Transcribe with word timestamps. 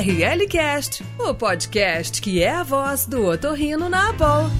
RLCast, 0.00 1.04
o 1.18 1.34
podcast 1.34 2.22
que 2.22 2.42
é 2.42 2.48
a 2.48 2.62
voz 2.62 3.04
do 3.04 3.26
otorrino 3.26 3.86
na 3.86 4.08
Abol. 4.08 4.50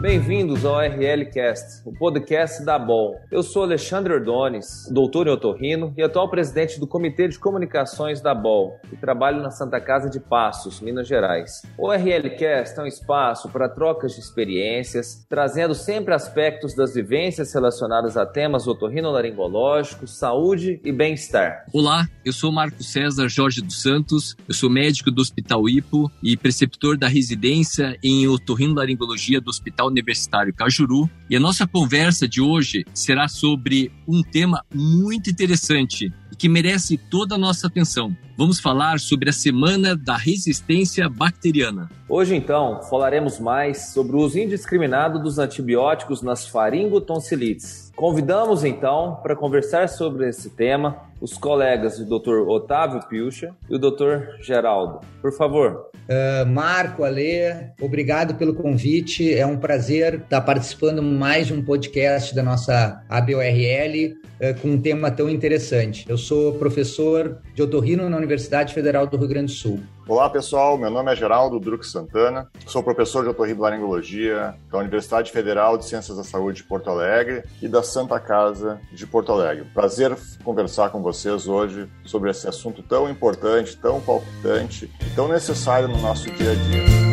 Bem-vindos 0.00 0.66
ao 0.66 0.78
RLcast, 0.78 1.80
o 1.86 1.90
podcast 1.90 2.62
da 2.62 2.78
BOL. 2.78 3.18
Eu 3.32 3.42
sou 3.42 3.62
Alexandre 3.62 4.12
Ordones, 4.12 4.86
doutor 4.92 5.26
em 5.26 5.30
otorrino 5.30 5.94
e 5.96 6.02
atual 6.02 6.28
presidente 6.28 6.78
do 6.78 6.86
Comitê 6.86 7.26
de 7.26 7.38
Comunicações 7.38 8.20
da 8.20 8.34
BOL, 8.34 8.78
e 8.92 8.96
trabalho 8.96 9.40
na 9.40 9.50
Santa 9.50 9.80
Casa 9.80 10.10
de 10.10 10.20
Passos, 10.20 10.82
Minas 10.82 11.08
Gerais. 11.08 11.62
O 11.78 11.90
RLcast 11.90 12.78
é 12.78 12.82
um 12.82 12.86
espaço 12.86 13.48
para 13.48 13.70
trocas 13.70 14.12
de 14.12 14.20
experiências, 14.20 15.24
trazendo 15.30 15.74
sempre 15.74 16.12
aspectos 16.12 16.76
das 16.76 16.94
vivências 16.94 17.54
relacionadas 17.54 18.18
a 18.18 18.26
temas 18.26 18.66
otorrinolaringológicos, 18.66 20.18
saúde 20.18 20.78
e 20.84 20.92
bem-estar. 20.92 21.64
Olá, 21.72 22.06
eu 22.22 22.34
sou 22.34 22.52
Marco 22.52 22.82
César 22.82 23.28
Jorge 23.28 23.62
dos 23.62 23.80
Santos, 23.80 24.36
eu 24.46 24.54
sou 24.54 24.68
médico 24.68 25.10
do 25.10 25.22
Hospital 25.22 25.66
Ipo 25.70 26.12
e 26.22 26.36
preceptor 26.36 26.98
da 26.98 27.08
residência 27.08 27.96
em 28.04 28.28
otorrinolaringologia 28.28 29.40
do 29.40 29.48
Hospital 29.48 29.85
Universitário 29.86 30.54
Cajuru. 30.54 31.08
E 31.28 31.36
a 31.36 31.40
nossa 31.40 31.66
conversa 31.66 32.28
de 32.28 32.40
hoje 32.40 32.84
será 32.94 33.28
sobre 33.28 33.92
um 34.06 34.22
tema 34.22 34.64
muito 34.72 35.30
interessante 35.30 36.12
e 36.30 36.36
que 36.36 36.48
merece 36.48 36.96
toda 36.96 37.34
a 37.34 37.38
nossa 37.38 37.66
atenção. 37.66 38.16
Vamos 38.36 38.60
falar 38.60 39.00
sobre 39.00 39.30
a 39.30 39.32
Semana 39.32 39.96
da 39.96 40.16
Resistência 40.16 41.08
Bacteriana. 41.08 41.90
Hoje, 42.08 42.34
então, 42.34 42.82
falaremos 42.82 43.40
mais 43.40 43.92
sobre 43.92 44.14
o 44.14 44.20
uso 44.20 44.38
indiscriminado 44.38 45.22
dos 45.22 45.38
antibióticos 45.38 46.20
nas 46.20 46.46
faringotonsilites. 46.46 47.85
Convidamos, 47.96 48.62
então, 48.62 49.18
para 49.22 49.34
conversar 49.34 49.88
sobre 49.88 50.28
esse 50.28 50.50
tema, 50.50 50.98
os 51.18 51.38
colegas 51.38 51.98
do 51.98 52.18
Dr. 52.18 52.46
Otávio 52.46 53.00
Pilcha 53.08 53.54
e 53.70 53.74
o 53.74 53.78
Dr. 53.78 54.36
Geraldo. 54.42 55.00
Por 55.22 55.32
favor. 55.32 55.88
Uh, 55.94 56.46
Marco, 56.46 57.04
Alê, 57.04 57.70
obrigado 57.80 58.34
pelo 58.34 58.54
convite. 58.54 59.34
É 59.34 59.46
um 59.46 59.56
prazer 59.56 60.16
estar 60.16 60.42
participando 60.42 61.02
mais 61.02 61.46
de 61.46 61.54
um 61.54 61.64
podcast 61.64 62.34
da 62.34 62.42
nossa 62.42 63.02
ABORL 63.08 64.12
uh, 64.12 64.60
com 64.60 64.68
um 64.68 64.80
tema 64.80 65.10
tão 65.10 65.30
interessante. 65.30 66.04
Eu 66.06 66.18
sou 66.18 66.52
professor 66.52 67.38
de 67.54 67.62
otorrino 67.62 68.10
na 68.10 68.18
Universidade 68.18 68.74
Federal 68.74 69.06
do 69.06 69.16
Rio 69.16 69.28
Grande 69.28 69.52
do 69.52 69.56
Sul. 69.58 69.80
Olá 70.08 70.30
pessoal, 70.30 70.78
meu 70.78 70.88
nome 70.88 71.12
é 71.12 71.16
Geraldo 71.16 71.58
Drux 71.58 71.90
Santana, 71.90 72.48
sou 72.64 72.80
professor 72.80 73.24
de 73.24 73.30
otorrinolaringologia 73.30 74.54
da 74.70 74.78
Universidade 74.78 75.32
Federal 75.32 75.76
de 75.76 75.84
Ciências 75.84 76.16
da 76.16 76.22
Saúde 76.22 76.58
de 76.58 76.62
Porto 76.62 76.88
Alegre 76.88 77.42
e 77.60 77.66
da 77.66 77.82
Santa 77.82 78.20
Casa 78.20 78.80
de 78.92 79.04
Porto 79.04 79.32
Alegre. 79.32 79.64
Prazer 79.74 80.16
conversar 80.44 80.90
com 80.90 81.02
vocês 81.02 81.48
hoje 81.48 81.88
sobre 82.04 82.30
esse 82.30 82.46
assunto 82.46 82.84
tão 82.84 83.10
importante, 83.10 83.76
tão 83.76 84.00
palpitante 84.00 84.88
e 85.04 85.10
tão 85.16 85.26
necessário 85.26 85.88
no 85.88 86.00
nosso 86.00 86.30
dia 86.30 86.52
a 86.52 86.54
dia. 86.54 87.05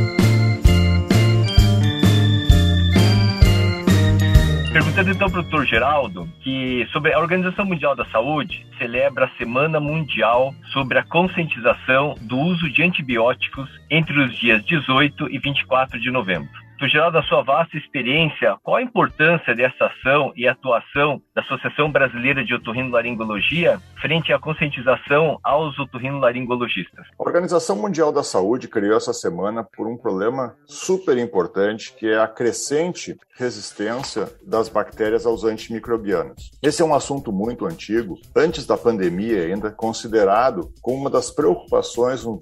Perguntando 4.93 5.15
então 5.15 5.27
o 5.27 5.43
doutor 5.43 5.65
Geraldo, 5.65 6.29
que 6.41 6.87
sobre 6.91 7.11
a 7.11 7.19
Organização 7.19 7.65
Mundial 7.65 7.95
da 7.95 8.05
Saúde 8.11 8.63
celebra 8.77 9.25
a 9.25 9.37
Semana 9.39 9.79
Mundial 9.79 10.53
sobre 10.71 10.99
a 10.99 11.03
conscientização 11.03 12.13
do 12.21 12.37
uso 12.37 12.69
de 12.69 12.83
antibióticos 12.83 13.67
entre 13.89 14.19
os 14.19 14.37
dias 14.37 14.63
18 14.63 15.31
e 15.31 15.39
24 15.39 15.99
de 15.99 16.11
novembro. 16.11 16.62
Geraldo, 16.87 17.13
da 17.13 17.23
sua 17.23 17.43
vasta 17.43 17.77
experiência, 17.77 18.57
qual 18.63 18.77
a 18.77 18.81
importância 18.81 19.55
dessa 19.55 19.85
ação 19.85 20.33
e 20.35 20.47
atuação 20.47 21.21
da 21.35 21.41
Associação 21.41 21.91
Brasileira 21.91 22.43
de 22.43 22.53
Otorrinolaringologia 22.53 23.79
frente 24.01 24.33
à 24.33 24.39
conscientização 24.39 25.39
aos 25.43 25.77
otorrinolaringologistas? 25.79 27.05
A 27.17 27.23
Organização 27.23 27.75
Mundial 27.75 28.11
da 28.11 28.23
Saúde 28.23 28.67
criou 28.67 28.97
essa 28.97 29.13
semana 29.13 29.63
por 29.63 29.87
um 29.87 29.97
problema 29.97 30.55
super 30.65 31.17
importante, 31.17 31.93
que 31.93 32.07
é 32.07 32.19
a 32.19 32.27
crescente 32.27 33.15
resistência 33.35 34.29
das 34.45 34.69
bactérias 34.69 35.25
aos 35.25 35.43
antimicrobianos. 35.43 36.51
Esse 36.61 36.81
é 36.81 36.85
um 36.85 36.93
assunto 36.93 37.31
muito 37.31 37.65
antigo, 37.65 38.19
antes 38.35 38.65
da 38.65 38.77
pandemia 38.77 39.43
ainda, 39.43 39.71
considerado 39.71 40.71
como 40.81 40.97
uma 40.97 41.09
das 41.09 41.31
preocupações, 41.31 42.25
um, 42.25 42.39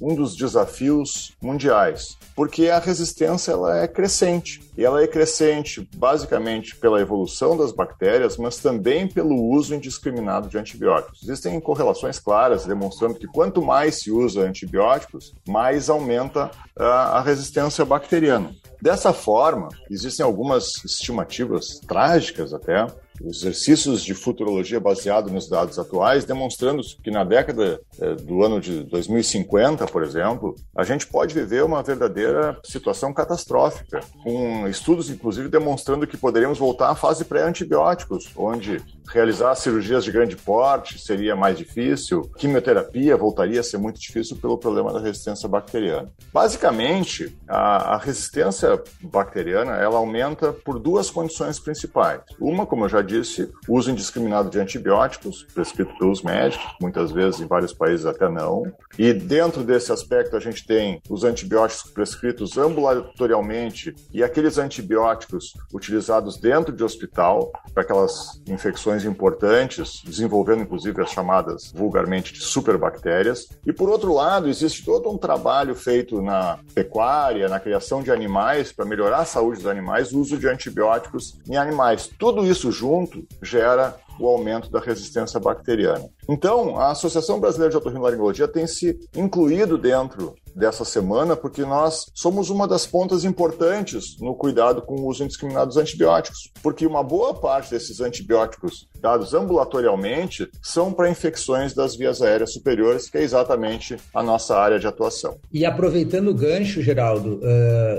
um 0.00 0.14
dos 0.14 0.36
desafios 0.36 1.36
mundiais, 1.40 2.18
porque 2.34 2.68
a 2.68 2.78
resistência 2.78 3.52
ela 3.52 3.78
é 3.78 3.81
crescente. 3.86 4.62
E 4.76 4.84
ela 4.84 5.02
é 5.02 5.06
crescente 5.06 5.88
basicamente 5.96 6.76
pela 6.76 7.00
evolução 7.00 7.56
das 7.56 7.72
bactérias, 7.72 8.36
mas 8.36 8.58
também 8.58 9.06
pelo 9.06 9.34
uso 9.34 9.74
indiscriminado 9.74 10.48
de 10.48 10.58
antibióticos. 10.58 11.22
Existem 11.22 11.60
correlações 11.60 12.18
claras 12.18 12.64
demonstrando 12.64 13.14
que 13.14 13.26
quanto 13.26 13.62
mais 13.62 14.00
se 14.00 14.10
usa 14.10 14.42
antibióticos, 14.42 15.34
mais 15.46 15.88
aumenta 15.88 16.50
a, 16.76 17.18
a 17.18 17.20
resistência 17.20 17.84
bacteriana. 17.84 18.54
Dessa 18.80 19.12
forma, 19.12 19.68
existem 19.88 20.24
algumas 20.24 20.84
estimativas 20.84 21.78
trágicas 21.86 22.52
até, 22.52 22.86
exercícios 23.26 24.02
de 24.02 24.14
futurologia 24.14 24.80
baseado 24.80 25.30
nos 25.30 25.48
dados 25.48 25.78
atuais, 25.78 26.24
demonstrando 26.24 26.82
que 27.02 27.10
na 27.10 27.24
década 27.24 27.80
eh, 28.00 28.14
do 28.14 28.42
ano 28.42 28.60
de 28.60 28.82
2050, 28.84 29.86
por 29.86 30.02
exemplo, 30.02 30.56
a 30.76 30.84
gente 30.84 31.06
pode 31.06 31.34
viver 31.34 31.64
uma 31.64 31.82
verdadeira 31.82 32.58
situação 32.64 33.12
catastrófica, 33.12 34.00
com 34.22 34.66
estudos 34.68 35.10
inclusive 35.10 35.48
demonstrando 35.48 36.06
que 36.06 36.16
poderíamos 36.16 36.58
voltar 36.58 36.90
à 36.90 36.94
fase 36.94 37.24
pré-antibióticos, 37.24 38.30
onde 38.36 38.82
realizar 39.08 39.54
cirurgias 39.54 40.04
de 40.04 40.12
grande 40.12 40.36
porte 40.36 40.98
seria 40.98 41.36
mais 41.36 41.56
difícil, 41.56 42.22
quimioterapia 42.36 43.16
voltaria 43.16 43.60
a 43.60 43.62
ser 43.62 43.78
muito 43.78 44.00
difícil 44.00 44.36
pelo 44.36 44.58
problema 44.58 44.92
da 44.92 45.00
resistência 45.00 45.48
bacteriana. 45.48 46.10
Basicamente, 46.32 47.36
a, 47.48 47.94
a 47.94 47.98
resistência 47.98 48.82
bacteriana 49.02 49.76
ela 49.76 49.98
aumenta 49.98 50.52
por 50.52 50.78
duas 50.78 51.10
condições 51.10 51.58
principais. 51.58 52.20
Uma, 52.40 52.66
como 52.66 52.84
eu 52.84 52.88
já 52.88 53.02
disse, 53.02 53.50
uso 53.68 53.90
indiscriminado 53.90 54.50
de 54.50 54.58
antibióticos, 54.58 55.46
prescrito 55.54 55.96
pelos 55.98 56.22
médicos, 56.22 56.66
muitas 56.80 57.10
vezes 57.12 57.40
em 57.40 57.46
vários 57.46 57.72
países 57.72 58.06
até 58.06 58.28
não. 58.28 58.64
E 58.98 59.12
dentro 59.12 59.62
desse 59.62 59.92
aspecto 59.92 60.36
a 60.36 60.40
gente 60.40 60.66
tem 60.66 61.00
os 61.08 61.24
antibióticos 61.24 61.90
prescritos 61.90 62.56
ambulatorialmente 62.56 63.94
e 64.12 64.22
aqueles 64.22 64.58
antibióticos 64.58 65.54
utilizados 65.72 66.38
dentro 66.38 66.74
de 66.74 66.82
hospital 66.82 67.52
para 67.72 67.82
aquelas 67.82 68.40
infecções 68.46 68.91
importantes, 69.04 70.02
desenvolvendo 70.04 70.62
inclusive 70.62 71.00
as 71.02 71.10
chamadas 71.10 71.72
vulgarmente 71.74 72.32
de 72.32 72.40
superbactérias. 72.40 73.48
E 73.66 73.72
por 73.72 73.88
outro 73.88 74.12
lado, 74.14 74.48
existe 74.48 74.84
todo 74.84 75.10
um 75.10 75.18
trabalho 75.18 75.74
feito 75.74 76.20
na 76.20 76.58
pecuária, 76.74 77.48
na 77.48 77.60
criação 77.60 78.02
de 78.02 78.10
animais 78.10 78.72
para 78.72 78.84
melhorar 78.84 79.20
a 79.20 79.24
saúde 79.24 79.58
dos 79.58 79.66
animais, 79.66 80.12
o 80.12 80.20
uso 80.20 80.38
de 80.38 80.48
antibióticos 80.48 81.38
em 81.48 81.56
animais. 81.56 82.10
Tudo 82.18 82.44
isso 82.44 82.70
junto 82.70 83.26
gera 83.42 83.96
o 84.18 84.26
aumento 84.26 84.70
da 84.70 84.80
resistência 84.80 85.40
bacteriana. 85.40 86.08
Então, 86.28 86.78
a 86.78 86.90
Associação 86.90 87.40
Brasileira 87.40 87.70
de 87.70 87.76
Otorrinolaringologia 87.76 88.46
tem 88.46 88.66
se 88.66 88.98
incluído 89.16 89.76
dentro 89.76 90.34
dessa 90.54 90.84
semana 90.84 91.36
porque 91.36 91.62
nós 91.62 92.06
somos 92.14 92.50
uma 92.50 92.68
das 92.68 92.86
pontas 92.86 93.24
importantes 93.24 94.18
no 94.20 94.34
cuidado 94.34 94.82
com 94.82 94.94
o 94.94 95.06
uso 95.06 95.24
indiscriminado 95.24 95.68
dos 95.68 95.76
antibióticos, 95.76 96.50
porque 96.62 96.86
uma 96.86 97.02
boa 97.02 97.34
parte 97.34 97.70
desses 97.70 98.00
antibióticos 98.00 98.88
dados 99.00 99.34
ambulatorialmente 99.34 100.48
são 100.62 100.92
para 100.92 101.10
infecções 101.10 101.74
das 101.74 101.96
vias 101.96 102.22
aéreas 102.22 102.52
superiores, 102.52 103.10
que 103.10 103.18
é 103.18 103.22
exatamente 103.22 103.96
a 104.14 104.22
nossa 104.22 104.56
área 104.56 104.78
de 104.78 104.86
atuação. 104.86 105.38
E 105.52 105.64
aproveitando 105.64 106.28
o 106.28 106.34
gancho, 106.34 106.80
Geraldo, 106.82 107.36
uh, 107.36 107.40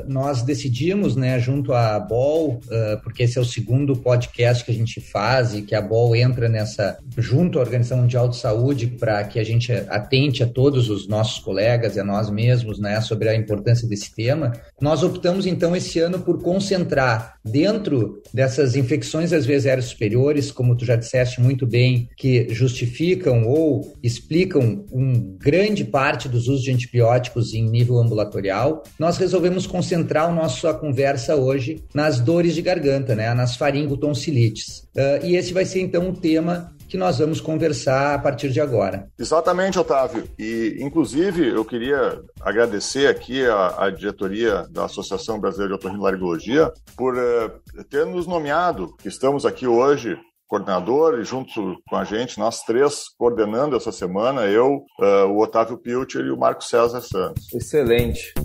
nós 0.07 0.43
decidimos, 0.43 1.15
né, 1.15 1.39
junto 1.39 1.73
à 1.73 1.99
BOL, 1.99 2.51
uh, 2.51 2.59
porque 3.03 3.23
esse 3.23 3.37
é 3.37 3.41
o 3.41 3.45
segundo 3.45 3.97
podcast 3.97 4.63
que 4.63 4.71
a 4.71 4.75
gente 4.75 5.01
faz 5.01 5.53
e 5.53 5.61
que 5.61 5.75
a 5.75 5.81
BOL 5.81 6.15
entra 6.15 6.47
nessa, 6.47 6.97
junto 7.17 7.59
à 7.59 7.61
Organização 7.61 7.97
Mundial 7.97 8.29
de 8.29 8.37
Saúde, 8.37 8.87
para 8.87 9.23
que 9.25 9.39
a 9.39 9.43
gente 9.43 9.73
atente 9.89 10.41
a 10.41 10.47
todos 10.47 10.89
os 10.89 11.07
nossos 11.07 11.39
colegas 11.39 11.97
e 11.97 11.99
a 11.99 12.03
nós 12.03 12.29
mesmos 12.29 12.42
mesmos, 12.43 12.79
né, 12.79 12.99
sobre 12.99 13.29
a 13.29 13.35
importância 13.35 13.87
desse 13.87 14.13
tema, 14.13 14.51
nós 14.81 15.01
optamos 15.01 15.45
então 15.45 15.75
esse 15.75 15.99
ano 15.99 16.19
por 16.19 16.41
concentrar 16.41 17.35
dentro 17.43 18.21
dessas 18.33 18.75
infecções 18.75 19.31
às 19.31 19.45
vezes 19.45 19.65
aéreas 19.67 19.85
superiores, 19.85 20.51
como 20.51 20.75
tu 20.75 20.85
já 20.85 20.95
disseste 20.95 21.39
muito 21.39 21.65
bem, 21.65 22.09
que 22.17 22.47
justificam 22.49 23.47
ou 23.47 23.93
explicam 24.03 24.85
um 24.91 25.37
grande 25.37 25.85
parte 25.85 26.27
dos 26.27 26.47
usos 26.47 26.63
de 26.63 26.71
antibióticos 26.71 27.53
em 27.53 27.63
nível 27.63 27.97
ambulatorial, 27.97 28.83
nós 28.99 29.17
resolvemos 29.17 29.65
concentrar 29.65 30.29
a 30.29 30.33
nossa 30.33 30.73
conversa 30.73 31.35
hoje 31.35 31.83
nas 31.93 32.19
dores 32.19 32.53
de 32.53 32.61
garganta, 32.61 33.15
né, 33.15 33.33
nas 33.33 33.55
faringotonsilites. 33.55 34.83
Uh, 34.95 35.25
e 35.25 35.35
esse 35.35 35.53
vai 35.53 35.65
ser 35.65 35.81
então 35.81 36.09
o 36.09 36.13
tema 36.13 36.73
que 36.93 36.97
nós 36.97 37.17
vamos 37.17 37.41
conversar 37.41 38.13
a 38.13 38.19
partir 38.19 38.51
de 38.51 38.61
agora. 38.61 39.09
Exatamente, 39.17 39.79
Otávio. 39.79 40.29
E, 40.37 40.77
inclusive, 40.79 41.47
eu 41.47 41.65
queria 41.65 42.21
agradecer 42.39 43.07
aqui 43.07 43.43
a, 43.47 43.85
a 43.85 43.89
diretoria 43.89 44.67
da 44.69 44.85
Associação 44.85 45.39
Brasileira 45.39 45.69
de 45.69 45.73
Otorrinolaringologia 45.73 46.71
por 46.95 47.15
uh, 47.15 47.83
ter 47.89 48.05
nos 48.05 48.27
nomeado, 48.27 48.95
que 48.97 49.07
estamos 49.07 49.43
aqui 49.43 49.65
hoje 49.65 50.15
coordenador, 50.47 51.19
e 51.19 51.23
junto 51.23 51.77
com 51.89 51.95
a 51.95 52.03
gente, 52.03 52.37
nós 52.37 52.61
três 52.61 53.05
coordenando 53.17 53.75
essa 53.75 53.91
semana, 53.91 54.41
eu, 54.41 54.85
uh, 54.99 55.25
o 55.31 55.41
Otávio 55.41 55.79
Pilcher 55.79 56.23
e 56.23 56.29
o 56.29 56.37
Marco 56.37 56.63
César 56.63 57.01
Santos. 57.01 57.51
Excelente. 57.55 58.35